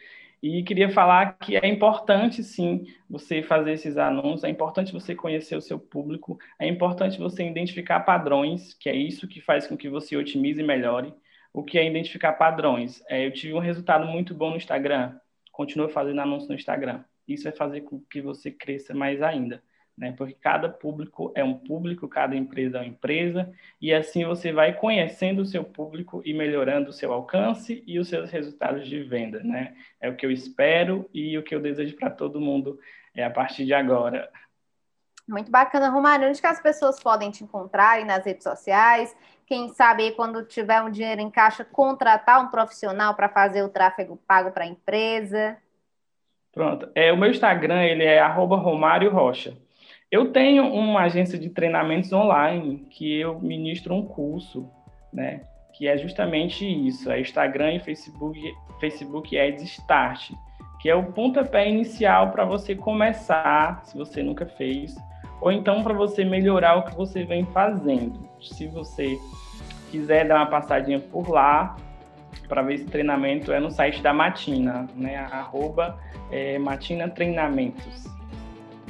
E 0.46 0.62
queria 0.62 0.90
falar 0.90 1.38
que 1.38 1.56
é 1.56 1.66
importante, 1.66 2.42
sim, 2.44 2.84
você 3.08 3.42
fazer 3.42 3.72
esses 3.72 3.96
anúncios, 3.96 4.44
é 4.44 4.50
importante 4.50 4.92
você 4.92 5.14
conhecer 5.14 5.56
o 5.56 5.60
seu 5.62 5.78
público, 5.78 6.38
é 6.58 6.68
importante 6.68 7.18
você 7.18 7.48
identificar 7.48 8.00
padrões, 8.00 8.74
que 8.74 8.90
é 8.90 8.94
isso 8.94 9.26
que 9.26 9.40
faz 9.40 9.66
com 9.66 9.74
que 9.74 9.88
você 9.88 10.14
otimize 10.18 10.60
e 10.60 10.62
melhore 10.62 11.14
o 11.50 11.64
que 11.64 11.78
é 11.78 11.88
identificar 11.88 12.34
padrões. 12.34 13.02
É, 13.08 13.26
eu 13.26 13.32
tive 13.32 13.54
um 13.54 13.58
resultado 13.58 14.06
muito 14.06 14.34
bom 14.34 14.50
no 14.50 14.58
Instagram, 14.58 15.18
continuo 15.50 15.88
fazendo 15.88 16.20
anúncios 16.20 16.50
no 16.50 16.56
Instagram. 16.56 17.02
Isso 17.26 17.44
vai 17.44 17.52
fazer 17.52 17.80
com 17.80 17.98
que 18.10 18.20
você 18.20 18.50
cresça 18.50 18.92
mais 18.92 19.22
ainda, 19.22 19.62
né? 19.96 20.12
Porque 20.16 20.34
cada 20.34 20.68
público 20.68 21.32
é 21.34 21.44
um 21.44 21.54
público, 21.54 22.08
cada 22.08 22.34
empresa 22.34 22.78
é 22.78 22.80
uma 22.80 22.86
empresa, 22.86 23.52
e 23.80 23.92
assim 23.94 24.24
você 24.24 24.52
vai 24.52 24.72
conhecendo 24.72 25.42
o 25.42 25.46
seu 25.46 25.64
público 25.64 26.22
e 26.24 26.34
melhorando 26.34 26.90
o 26.90 26.92
seu 26.92 27.12
alcance 27.12 27.82
e 27.86 27.98
os 27.98 28.08
seus 28.08 28.30
resultados 28.30 28.86
de 28.88 29.02
venda, 29.02 29.42
né? 29.42 29.74
É 30.00 30.08
o 30.08 30.16
que 30.16 30.26
eu 30.26 30.30
espero 30.30 31.08
e 31.14 31.38
o 31.38 31.42
que 31.42 31.54
eu 31.54 31.60
desejo 31.60 31.96
para 31.96 32.10
todo 32.10 32.40
mundo 32.40 32.78
é 33.14 33.24
a 33.24 33.30
partir 33.30 33.64
de 33.64 33.72
agora. 33.72 34.28
Muito 35.26 35.50
bacana, 35.50 35.88
Romário. 35.88 36.28
Onde 36.28 36.40
que 36.40 36.46
as 36.46 36.60
pessoas 36.60 37.00
podem 37.00 37.30
te 37.30 37.42
encontrar 37.42 37.92
aí 37.92 38.04
nas 38.04 38.26
redes 38.26 38.42
sociais? 38.42 39.16
Quem 39.46 39.70
sabe 39.70 40.12
quando 40.12 40.44
tiver 40.44 40.82
um 40.82 40.90
dinheiro 40.90 41.20
em 41.20 41.30
caixa, 41.30 41.64
contratar 41.64 42.42
um 42.42 42.48
profissional 42.48 43.14
para 43.14 43.28
fazer 43.28 43.62
o 43.62 43.68
tráfego 43.68 44.18
pago 44.26 44.50
para 44.50 44.64
a 44.64 44.66
empresa? 44.66 45.56
Pronto. 46.52 46.90
É, 46.94 47.12
o 47.12 47.16
meu 47.16 47.30
Instagram 47.30 47.82
ele 47.82 48.04
é 48.04 48.24
Romário 48.26 49.10
Rocha. 49.10 49.56
Eu 50.10 50.30
tenho 50.30 50.64
uma 50.72 51.02
agência 51.02 51.38
de 51.38 51.50
treinamentos 51.50 52.12
online 52.12 52.86
que 52.90 53.20
eu 53.20 53.40
ministro 53.40 53.94
um 53.94 54.04
curso, 54.04 54.68
né? 55.12 55.42
Que 55.72 55.88
é 55.88 55.96
justamente 55.96 56.64
isso, 56.64 57.10
é 57.10 57.20
Instagram 57.20 57.74
e 57.74 57.80
Facebook, 57.80 58.40
Facebook 58.78 59.38
Ads 59.38 59.62
Start, 59.62 60.30
que 60.80 60.88
é 60.88 60.94
o 60.94 61.12
pontapé 61.12 61.68
inicial 61.68 62.30
para 62.30 62.44
você 62.44 62.74
começar, 62.74 63.84
se 63.84 63.96
você 63.96 64.22
nunca 64.22 64.46
fez, 64.46 64.94
ou 65.40 65.50
então 65.50 65.82
para 65.82 65.94
você 65.94 66.24
melhorar 66.24 66.76
o 66.76 66.82
que 66.84 66.94
você 66.94 67.24
vem 67.24 67.44
fazendo. 67.46 68.28
Se 68.40 68.66
você 68.68 69.18
quiser 69.90 70.28
dar 70.28 70.36
uma 70.36 70.46
passadinha 70.46 71.00
por 71.00 71.28
lá 71.28 71.76
para 72.48 72.62
ver 72.62 72.74
esse 72.74 72.86
treinamento, 72.86 73.52
é 73.52 73.58
no 73.58 73.70
site 73.70 74.02
da 74.02 74.12
Matina, 74.12 74.86
né? 74.94 75.16
Arroba 75.16 75.98
é, 76.30 76.58
Matina 76.58 77.08
Treinamentos. 77.08 78.13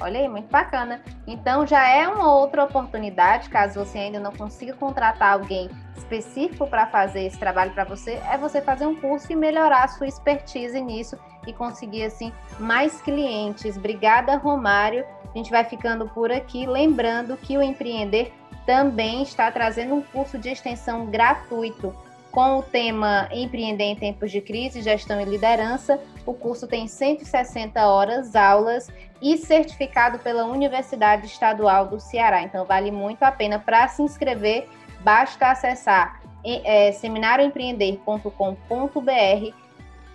Olha 0.01 0.21
aí, 0.21 0.29
muito 0.29 0.51
bacana. 0.51 1.01
Então 1.27 1.67
já 1.67 1.87
é 1.89 2.07
uma 2.09 2.33
outra 2.33 2.65
oportunidade, 2.65 3.49
caso 3.49 3.85
você 3.85 3.99
ainda 3.99 4.19
não 4.19 4.33
consiga 4.33 4.75
contratar 4.75 5.33
alguém 5.33 5.71
específico 5.97 6.67
para 6.67 6.87
fazer 6.87 7.25
esse 7.25 7.39
trabalho 7.39 7.73
para 7.73 7.85
você, 7.85 8.21
é 8.31 8.37
você 8.37 8.61
fazer 8.61 8.87
um 8.87 8.97
curso 8.97 9.33
e 9.33 9.37
melhorar 9.37 9.85
a 9.85 9.89
sua 9.89 10.07
expertise 10.07 10.81
nisso 10.81 11.19
e 11.47 11.53
conseguir 11.53 12.05
assim 12.05 12.33
mais 12.59 13.01
clientes. 13.01 13.77
Obrigada, 13.77 14.37
Romário. 14.37 15.05
A 15.33 15.37
gente 15.37 15.51
vai 15.51 15.65
ficando 15.65 16.09
por 16.09 16.31
aqui, 16.31 16.67
lembrando 16.67 17.37
que 17.37 17.57
o 17.57 17.63
Empreender 17.63 18.33
também 18.67 19.23
está 19.23 19.51
trazendo 19.51 19.95
um 19.95 20.03
curso 20.03 20.39
de 20.39 20.49
extensão 20.49 21.07
gratuito 21.07 21.95
com 22.35 22.59
o 22.59 22.63
tema 22.63 23.29
Empreender 23.31 23.85
em 23.85 23.95
Tempos 23.95 24.33
de 24.33 24.41
Crise, 24.41 24.83
Gestão 24.83 25.21
e 25.21 25.25
Liderança. 25.25 26.01
O 26.27 26.35
curso 26.35 26.67
tem 26.67 26.89
160 26.89 27.87
horas, 27.87 28.35
aulas 28.35 28.91
e 29.23 29.39
certificado 29.39 30.19
pela 30.19 30.45
Universidade 30.45 31.27
Estadual 31.27 31.87
do 31.87 32.01
Ceará. 32.01 32.43
Então, 32.43 32.65
vale 32.65 32.91
muito 32.91 33.23
a 33.23 33.31
pena. 33.31 33.61
Para 33.61 33.87
se 33.87 34.03
inscrever, 34.03 34.67
basta 35.01 35.53
acessar 35.53 36.21
é, 36.45 36.91
seminarioempreender.com.br. 36.91 39.55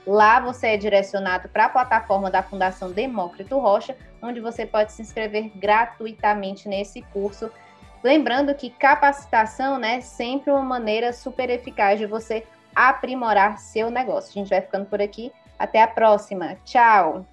Lá 0.05 0.39
você 0.41 0.67
é 0.67 0.77
direcionado 0.77 1.47
para 1.47 1.65
a 1.65 1.69
plataforma 1.69 2.29
da 2.29 2.43
Fundação 2.43 2.91
Demócrito 2.91 3.57
Rocha, 3.57 3.95
onde 4.21 4.41
você 4.41 4.65
pode 4.65 4.91
se 4.91 5.01
inscrever 5.01 5.53
gratuitamente 5.55 6.67
nesse 6.67 7.01
curso 7.01 7.49
Lembrando 8.03 8.55
que 8.55 8.69
capacitação 8.69 9.77
né, 9.77 9.97
é 9.97 10.01
sempre 10.01 10.51
uma 10.51 10.61
maneira 10.61 11.11
super 11.11 11.49
eficaz 11.49 11.99
de 11.99 12.05
você 12.05 12.45
aprimorar 12.75 13.57
seu 13.57 13.89
negócio. 13.89 14.31
A 14.31 14.33
gente 14.33 14.49
vai 14.49 14.61
ficando 14.61 14.85
por 14.85 15.01
aqui. 15.01 15.31
Até 15.57 15.81
a 15.81 15.87
próxima. 15.87 16.55
Tchau! 16.63 17.25